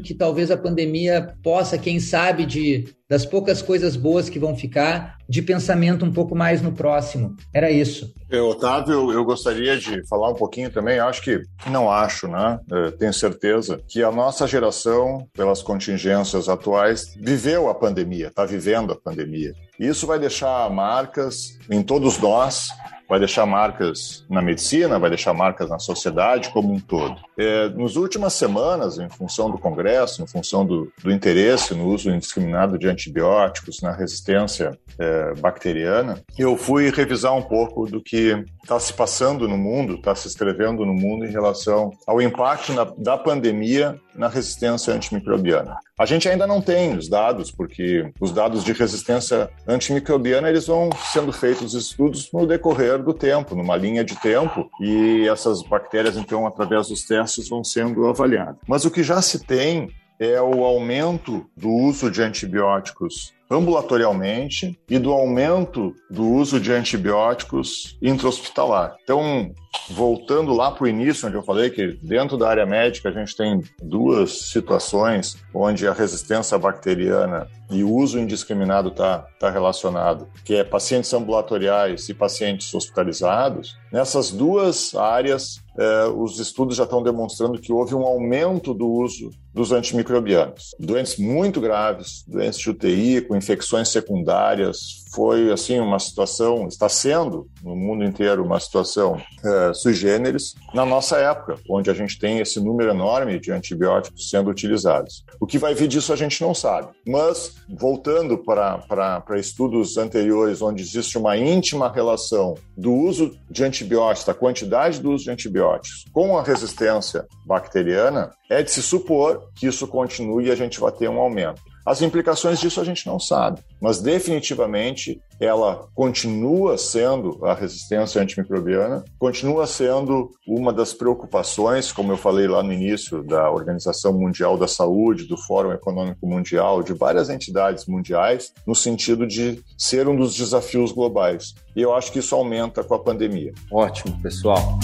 que 0.01 0.13
talvez 0.13 0.51
a 0.51 0.57
pandemia 0.57 1.35
possa, 1.43 1.77
quem 1.77 1.99
sabe, 1.99 2.45
de 2.45 2.93
das 3.09 3.25
poucas 3.25 3.59
coisas 3.59 3.95
boas 3.95 4.29
que 4.29 4.37
vão 4.37 4.55
ficar, 4.55 5.17
de 5.27 5.41
pensamento 5.41 6.05
um 6.05 6.13
pouco 6.13 6.35
mais 6.35 6.61
no 6.61 6.71
próximo. 6.71 7.35
Era 7.51 7.71
isso. 7.71 8.13
Eu, 8.29 8.49
Otávio, 8.49 9.11
eu 9.11 9.25
gostaria 9.25 9.75
de 9.77 10.07
falar 10.07 10.29
um 10.29 10.35
pouquinho 10.35 10.69
também. 10.69 10.99
Acho 10.99 11.23
que, 11.23 11.41
não 11.71 11.89
acho, 11.89 12.27
né? 12.27 12.59
Eu 12.69 12.91
tenho 12.91 13.11
certeza 13.11 13.81
que 13.87 14.03
a 14.03 14.11
nossa 14.11 14.45
geração, 14.45 15.27
pelas 15.33 15.63
contingências 15.63 16.47
atuais, 16.47 17.15
viveu 17.19 17.67
a 17.67 17.73
pandemia, 17.73 18.27
está 18.27 18.45
vivendo 18.45 18.93
a 18.93 18.95
pandemia. 18.95 19.53
Isso 19.79 20.05
vai 20.05 20.19
deixar 20.19 20.69
marcas 20.69 21.57
em 21.71 21.81
todos 21.81 22.19
nós 22.19 22.69
vai 23.09 23.17
deixar 23.17 23.45
marcas 23.47 24.23
na 24.29 24.39
medicina, 24.39 24.99
vai 24.99 25.09
deixar 25.09 25.33
marcas 25.33 25.67
na 25.67 25.79
sociedade 25.79 26.49
como 26.51 26.71
um 26.71 26.79
todo. 26.79 27.19
É, 27.35 27.67
nos 27.69 27.95
últimas 27.95 28.33
semanas, 28.33 28.99
em 28.99 29.09
função 29.09 29.49
do 29.49 29.57
Congresso, 29.57 30.21
em 30.21 30.27
função 30.27 30.63
do, 30.63 30.93
do 31.01 31.11
interesse 31.11 31.73
no 31.73 31.87
uso 31.87 32.11
indiscriminado 32.11 32.77
de 32.77 32.87
antibióticos, 32.87 33.81
na 33.81 33.91
resistência 33.91 34.77
é, 34.99 35.33
bacteriana, 35.39 36.21
eu 36.37 36.55
fui 36.55 36.91
revisar 36.91 37.35
um 37.35 37.41
pouco 37.41 37.87
do 37.87 37.99
que 37.99 38.45
está 38.61 38.79
se 38.79 38.93
passando 38.93 39.47
no 39.47 39.57
mundo, 39.57 39.95
está 39.95 40.13
se 40.13 40.27
escrevendo 40.27 40.85
no 40.85 40.93
mundo 40.93 41.25
em 41.25 41.31
relação 41.31 41.91
ao 42.05 42.21
impacto 42.21 42.73
na, 42.73 42.83
da 42.83 43.17
pandemia 43.17 43.99
na 44.19 44.27
resistência 44.27 44.93
antimicrobiana. 44.93 45.77
A 45.97 46.05
gente 46.05 46.27
ainda 46.27 46.45
não 46.45 46.61
tem 46.61 46.97
os 46.97 47.07
dados, 47.07 47.49
porque 47.49 48.11
os 48.19 48.33
dados 48.33 48.65
de 48.65 48.73
resistência 48.73 49.49
antimicrobiana 49.65 50.49
eles 50.49 50.67
vão 50.67 50.89
sendo 51.13 51.31
feitos 51.31 51.73
estudos 51.73 52.29
no 52.33 52.45
decorrer 52.45 53.01
do 53.01 53.13
tempo, 53.13 53.55
numa 53.55 53.77
linha 53.77 54.03
de 54.03 54.17
tempo, 54.17 54.69
e 54.81 55.25
essas 55.29 55.63
bactérias, 55.63 56.17
então, 56.17 56.45
através 56.45 56.89
dos 56.89 57.03
testes, 57.03 57.47
vão 57.47 57.63
sendo 57.63 58.07
avaliadas. 58.07 58.57
Mas 58.67 58.83
o 58.83 58.91
que 58.91 59.03
já 59.03 59.21
se 59.21 59.39
tem 59.39 59.89
é 60.19 60.41
o 60.41 60.65
aumento 60.65 61.49
do 61.55 61.69
uso 61.69 62.11
de 62.11 62.21
antibióticos 62.21 63.33
ambulatorialmente 63.49 64.77
e 64.89 64.99
do 64.99 65.11
aumento 65.11 65.93
do 66.09 66.27
uso 66.27 66.59
de 66.59 66.71
antibióticos 66.71 67.97
intra-hospitalar. 68.01 68.95
Então, 69.03 69.51
voltando 69.89 70.53
lá 70.53 70.71
para 70.71 70.83
o 70.83 70.87
início, 70.87 71.27
onde 71.27 71.37
eu 71.37 71.43
falei 71.43 71.69
que 71.69 71.97
dentro 72.01 72.37
da 72.37 72.49
área 72.49 72.65
médica 72.65 73.09
a 73.09 73.11
gente 73.11 73.35
tem 73.35 73.61
duas 73.81 74.49
situações 74.51 75.37
onde 75.53 75.87
a 75.87 75.93
resistência 75.93 76.57
bacteriana 76.57 77.47
e 77.71 77.83
o 77.83 77.93
uso 77.93 78.19
indiscriminado 78.19 78.89
está 78.89 79.19
tá 79.39 79.49
relacionado, 79.49 80.27
que 80.43 80.55
é 80.55 80.63
pacientes 80.63 81.13
ambulatoriais 81.13 82.09
e 82.09 82.13
pacientes 82.13 82.73
hospitalizados. 82.73 83.77
Nessas 83.91 84.31
duas 84.31 84.95
áreas, 84.95 85.61
eh, 85.77 86.05
os 86.15 86.39
estudos 86.39 86.75
já 86.75 86.83
estão 86.83 87.03
demonstrando 87.03 87.59
que 87.59 87.71
houve 87.71 87.93
um 87.93 88.03
aumento 88.03 88.73
do 88.73 88.87
uso 88.87 89.29
dos 89.53 89.71
antimicrobianos. 89.71 90.75
Doentes 90.79 91.17
muito 91.17 91.61
graves, 91.61 92.23
doentes 92.27 92.59
de 92.59 92.69
UTI, 92.69 93.21
com 93.21 93.35
infecções 93.39 93.89
secundárias, 93.89 94.99
foi 95.13 95.51
assim 95.51 95.79
uma 95.79 95.97
situação, 95.97 96.67
está 96.67 96.87
sendo 96.87 97.47
no 97.63 97.75
mundo 97.75 98.03
inteiro 98.03 98.43
uma 98.43 98.59
situação 98.59 99.19
é, 99.43 99.73
sui 99.73 99.93
generis 99.93 100.53
na 100.73 100.85
nossa 100.85 101.17
época, 101.17 101.57
onde 101.69 101.89
a 101.89 101.93
gente 101.93 102.19
tem 102.19 102.39
esse 102.39 102.59
número 102.59 102.91
enorme 102.91 103.39
de 103.39 103.51
antibióticos 103.51 104.29
sendo 104.29 104.49
utilizados. 104.49 105.23
O 105.39 105.47
que 105.47 105.57
vai 105.57 105.73
vir 105.73 105.87
disso 105.87 106.13
a 106.13 106.15
gente 106.15 106.41
não 106.41 106.53
sabe. 106.53 106.89
Mas, 107.07 107.55
voltando 107.67 108.37
para, 108.37 108.77
para, 108.79 109.39
estudos 109.39 109.97
anteriores, 109.97 110.61
onde 110.61 110.83
existe 110.83 111.17
uma 111.17 111.35
íntima 111.35 111.91
relação 111.91 112.55
do 112.77 112.93
uso 112.93 113.35
de 113.49 113.63
antibióticos, 113.63 114.25
da 114.25 114.33
quantidade 114.33 115.01
do 115.01 115.11
uso 115.11 115.23
de 115.23 115.31
antibióticos 115.31 116.05
com 116.13 116.37
a 116.37 116.43
resistência 116.43 117.25
bacteriana, 117.45 118.31
é 118.49 118.61
de 118.61 118.71
se 118.71 118.81
supor 118.81 119.49
que 119.55 119.67
isso 119.67 119.87
continue 119.87 120.47
e 120.47 120.51
a 120.51 120.55
gente 120.55 120.79
vai 120.79 120.91
ter 120.91 121.09
um 121.09 121.19
aumento. 121.19 121.61
As 121.89 122.03
implicações 122.03 122.59
disso 122.59 122.79
a 122.79 122.83
gente 122.83 123.07
não 123.07 123.19
sabe, 123.19 123.61
mas 123.81 123.99
definitivamente 123.99 125.19
ela 125.39 125.87
continua 125.95 126.77
sendo 126.77 127.43
a 127.43 127.55
resistência 127.55 128.21
antimicrobiana, 128.21 129.03
continua 129.17 129.65
sendo 129.65 130.29
uma 130.47 130.71
das 130.71 130.93
preocupações, 130.93 131.91
como 131.91 132.11
eu 132.11 132.17
falei 132.17 132.47
lá 132.47 132.61
no 132.61 132.71
início, 132.71 133.23
da 133.23 133.49
Organização 133.49 134.13
Mundial 134.13 134.55
da 134.55 134.67
Saúde, 134.67 135.25
do 135.25 135.35
Fórum 135.35 135.71
Econômico 135.71 136.27
Mundial, 136.27 136.83
de 136.83 136.93
várias 136.93 137.27
entidades 137.27 137.87
mundiais, 137.87 138.53
no 138.67 138.75
sentido 138.75 139.25
de 139.25 139.59
ser 139.75 140.07
um 140.07 140.15
dos 140.15 140.35
desafios 140.35 140.91
globais. 140.91 141.55
E 141.75 141.81
eu 141.81 141.95
acho 141.95 142.11
que 142.11 142.19
isso 142.19 142.35
aumenta 142.35 142.83
com 142.83 142.93
a 142.93 142.99
pandemia. 142.99 143.51
Ótimo, 143.71 144.15
pessoal. 144.21 144.77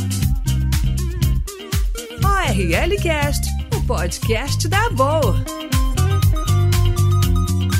ORL 2.23 2.95
Cast, 2.99 3.47
o 3.77 3.85
podcast 3.85 4.67
da 4.67 4.89
Boa. 4.89 5.64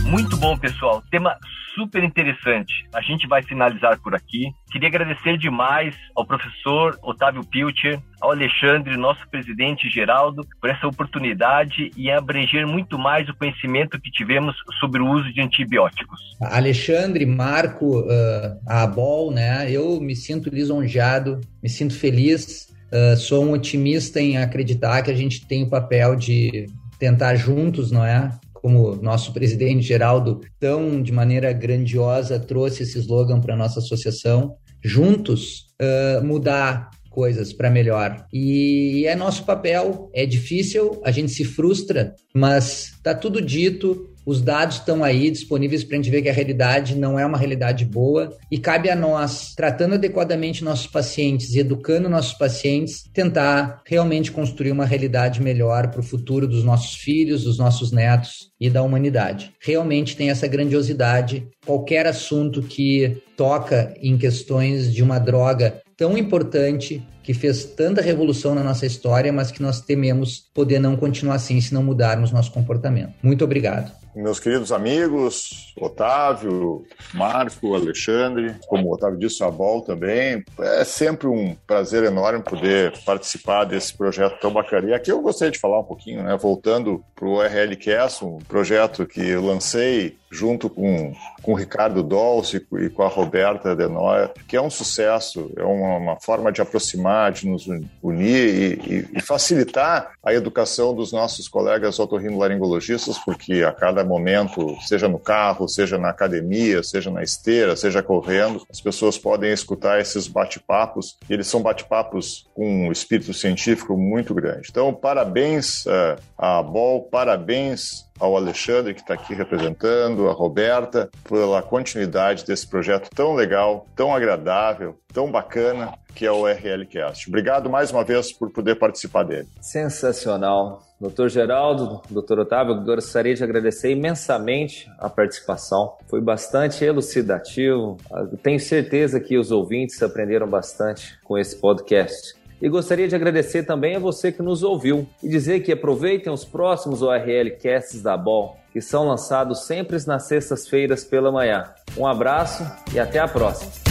Muito 0.06 0.38
bom, 0.38 0.56
pessoal. 0.56 1.04
Tema 1.10 1.36
super 1.74 2.04
interessante. 2.04 2.88
A 2.94 3.02
gente 3.02 3.28
vai 3.28 3.44
finalizar 3.44 4.00
por 4.02 4.16
aqui. 4.16 4.52
Queria 4.72 4.88
agradecer 4.88 5.38
demais 5.38 5.96
ao 6.16 6.26
professor 6.26 6.98
Otávio 7.04 7.44
Pilcher, 7.44 8.00
ao 8.22 8.32
Alexandre, 8.32 8.96
nosso 8.96 9.28
presidente 9.30 9.90
Geraldo, 9.90 10.48
por 10.62 10.70
essa 10.70 10.88
oportunidade 10.88 11.92
e 11.98 12.10
abranger 12.10 12.66
muito 12.66 12.98
mais 12.98 13.28
o 13.28 13.36
conhecimento 13.36 14.00
que 14.00 14.12
tivemos 14.12 14.56
sobre 14.80 15.02
o 15.02 15.10
uso 15.10 15.34
de 15.34 15.42
antibióticos. 15.42 16.20
Alexandre, 16.40 17.26
Marco, 17.26 18.00
uh, 18.00 18.60
a 18.68 18.84
Abol, 18.84 19.32
né? 19.32 19.70
Eu 19.70 20.00
me 20.00 20.16
sinto 20.16 20.50
lisonjeado, 20.50 21.42
me 21.62 21.70
sinto 21.70 21.94
feliz. 21.94 22.74
Uh, 22.94 23.18
sou 23.18 23.44
um 23.44 23.52
otimista 23.52 24.22
em 24.22 24.38
acreditar 24.38 25.02
que 25.02 25.12
a 25.12 25.16
gente 25.16 25.46
tem 25.46 25.64
o 25.64 25.70
papel 25.70 26.16
de 26.16 26.68
tentar 26.98 27.36
juntos, 27.36 27.92
não 27.92 28.06
é? 28.06 28.32
Como 28.66 28.96
nosso 28.96 29.32
presidente 29.32 29.86
Geraldo 29.86 30.42
tão 30.60 31.00
de 31.00 31.12
maneira 31.12 31.54
grandiosa 31.54 32.40
trouxe 32.40 32.82
esse 32.82 32.98
slogan 32.98 33.40
para 33.40 33.56
nossa 33.56 33.78
associação, 33.78 34.56
juntos 34.84 35.68
uh, 35.80 36.26
mudar 36.26 36.90
coisas 37.12 37.54
para 37.54 37.70
melhor. 37.70 38.26
E 38.34 39.06
é 39.06 39.16
nosso 39.16 39.46
papel, 39.46 40.10
é 40.16 40.26
difícil, 40.26 41.00
a 41.06 41.12
gente 41.12 41.32
se 41.32 41.46
frustra, 41.46 42.16
mas 42.34 42.94
tá 43.04 43.14
tudo 43.14 43.40
dito, 43.40 44.10
os 44.26 44.42
dados 44.42 44.78
estão 44.78 45.04
aí 45.04 45.30
disponíveis 45.30 45.84
para 45.84 45.96
a 45.96 46.02
gente 46.02 46.10
ver 46.10 46.22
que 46.22 46.30
a 46.30 46.34
realidade 46.34 46.96
não 46.96 47.20
é 47.20 47.26
uma 47.26 47.38
realidade 47.38 47.86
boa 47.86 48.36
e 48.52 48.58
cabe 48.58 48.90
a 48.90 48.96
nós, 48.96 49.54
tratando 49.56 49.94
adequadamente 49.94 50.64
nossos 50.64 50.88
pacientes 50.88 51.54
e 51.54 51.60
educando 51.60 52.10
nossos 52.10 52.34
pacientes, 52.34 53.04
tentar 53.14 53.82
realmente 53.86 54.32
construir 54.32 54.72
uma 54.72 54.86
realidade 54.86 55.42
melhor 55.42 55.90
para 55.90 56.00
o 56.00 56.04
futuro 56.04 56.48
dos 56.48 56.64
nossos 56.64 56.96
filhos, 56.96 57.44
dos 57.44 57.60
nossos 57.60 57.92
netos 57.92 58.50
e 58.60 58.70
da 58.70 58.82
humanidade. 58.82 59.54
Realmente 59.62 60.16
tem 60.16 60.30
essa 60.30 60.48
grandiosidade. 60.48 61.48
Qualquer 61.66 62.08
assunto 62.08 62.64
que 62.64 63.22
toca 63.38 63.94
em 64.02 64.18
questões 64.18 64.92
de 64.92 65.04
uma 65.04 65.20
droga 65.20 65.82
tão 65.98 66.18
importante 66.18 67.06
que 67.22 67.34
fez 67.34 67.64
tanta 67.64 68.02
revolução 68.02 68.54
na 68.54 68.64
nossa 68.64 68.86
história, 68.86 69.32
mas 69.32 69.50
que 69.52 69.62
nós 69.62 69.82
tememos 69.82 70.44
poder 70.54 70.80
não 70.80 70.96
continuar 70.96 71.36
assim 71.36 71.60
se 71.60 71.74
não 71.74 71.84
mudarmos 71.84 72.32
nosso 72.32 72.52
comportamento. 72.52 73.14
Muito 73.24 73.44
obrigado 73.44 74.05
meus 74.16 74.40
queridos 74.40 74.72
amigos, 74.72 75.74
Otávio, 75.80 76.86
Marco, 77.14 77.76
Alexandre, 77.76 78.56
como 78.68 78.88
o 78.88 78.94
Otávio 78.94 79.20
disse, 79.20 79.44
a 79.44 79.52
Bol 79.52 79.82
também. 79.82 80.44
É 80.60 80.84
sempre 80.84 81.28
um 81.28 81.56
prazer 81.68 82.04
enorme 82.04 82.42
poder 82.42 82.94
participar 83.06 83.66
desse 83.66 83.94
projeto 83.96 84.40
tão 84.40 84.52
bacana. 84.52 84.90
E 84.90 84.94
aqui 84.94 85.12
eu 85.12 85.22
gostaria 85.22 85.52
de 85.52 85.60
falar 85.60 85.80
um 85.80 85.84
pouquinho, 85.84 86.24
né, 86.24 86.38
voltando 86.38 87.04
para 87.14 87.28
o 87.28 87.42
RLCast, 87.42 88.24
um 88.24 88.38
projeto 88.40 89.06
que 89.06 89.22
eu 89.22 89.46
lancei 89.46 90.18
junto 90.36 90.70
com, 90.70 91.14
com 91.42 91.54
o 91.54 91.56
Ricardo 91.56 92.04
Dolce 92.04 92.66
e 92.74 92.90
com 92.90 93.04
a 93.04 93.08
Roberta 93.08 93.76
Denoia, 93.76 94.32
que 94.48 94.58
é 94.58 94.62
um 94.62 94.70
sucesso, 94.70 95.52
é 95.56 95.64
uma, 95.64 95.98
uma 95.98 96.20
forma 96.20 96.52
de 96.52 96.62
aproximar, 96.62 97.32
de 97.32 97.48
nos 97.48 97.68
unir 98.04 98.46
e, 98.48 98.94
e, 98.94 99.10
e, 99.18 99.22
facilitar 99.22 100.12
a 100.24 100.34
educação 100.34 100.94
dos 100.94 101.12
nossos 101.12 101.48
colegas 101.48 102.00
otorrinolaringologistas, 102.00 103.18
porque 103.20 103.64
a 103.64 103.72
cada 103.72 104.04
momento, 104.06 104.78
seja 104.82 105.08
no 105.08 105.20
carro, 105.20 105.68
seja 105.68 105.98
na 105.98 106.10
academia, 106.10 106.82
seja 106.84 107.12
na 107.12 107.24
esteira, 107.24 107.76
seja 107.76 108.02
correndo, 108.02 108.66
as 108.70 108.80
pessoas 108.80 109.18
podem 109.18 109.52
escutar 109.52 110.00
esses 110.00 110.28
bate-papos, 110.28 111.18
e 111.30 111.34
eles 111.34 111.48
são 111.48 111.62
bate-papos 111.62 112.48
com 112.54 112.88
um 112.88 112.92
espírito 112.92 113.34
científico 113.34 113.98
muito 113.98 114.34
grande. 114.34 114.68
Então, 114.70 114.94
parabéns 114.94 115.86
uh, 115.86 116.22
à 116.38 116.62
BOL, 116.62 117.04
parabéns 117.04 118.05
ao 118.20 118.36
Alexandre, 118.36 118.94
que 118.94 119.02
está 119.02 119.14
aqui 119.14 119.34
representando, 119.34 120.30
a 120.30 120.34
Roberta, 120.34 121.10
pela 121.28 121.62
continuidade 121.62 122.46
desse 122.46 122.68
projeto 122.68 123.10
tão 123.14 123.34
legal, 123.34 123.86
tão 123.96 124.14
agradável, 124.14 124.96
tão 125.14 125.32
bacana, 125.32 125.94
que 126.14 126.26
é 126.26 126.32
o 126.32 126.48
RLCast. 126.48 127.28
Obrigado 127.28 127.70
mais 127.70 127.92
uma 127.92 128.04
vez 128.04 128.32
por 128.32 128.52
poder 128.52 128.76
participar 128.76 129.24
dele. 129.24 129.48
Sensacional. 129.60 130.82
Doutor 131.00 131.30
Geraldo, 131.30 132.02
doutor 132.10 132.40
Otávio, 132.40 132.82
gostaria 132.82 133.36
de 133.36 133.44
agradecer 133.44 133.92
imensamente 133.92 134.90
a 134.98 135.10
participação. 135.10 135.94
Foi 136.08 136.22
bastante 136.22 136.86
elucidativo. 136.86 137.98
Tenho 138.42 138.60
certeza 138.62 139.20
que 139.20 139.38
os 139.38 139.52
ouvintes 139.52 140.02
aprenderam 140.02 140.48
bastante 140.48 141.20
com 141.22 141.38
esse 141.38 141.58
podcast. 141.58 142.34
E 142.66 142.68
gostaria 142.68 143.08
de 143.08 143.16
agradecer 143.16 143.62
também 143.62 143.96
a 143.96 144.00
você 144.00 144.32
que 144.32 144.42
nos 144.42 144.64
ouviu 144.64 145.08
e 145.22 145.30
dizer 145.30 145.60
que 145.60 145.72
aproveitem 145.72 146.34
os 146.34 146.44
próximos 146.44 147.04
ORL 147.04 147.52
Casts 147.62 148.02
da 148.02 148.18
BOL, 148.18 148.58
que 148.74 148.82
são 148.82 149.08
lançados 149.08 149.68
sempre 149.68 150.04
nas 150.08 150.24
sextas-feiras 150.24 151.04
pela 151.04 151.32
manhã. 151.32 151.72
Um 151.96 152.08
abraço 152.08 152.66
e 152.92 153.00
até 153.00 153.20
a 153.20 153.28
próxima. 153.28 153.85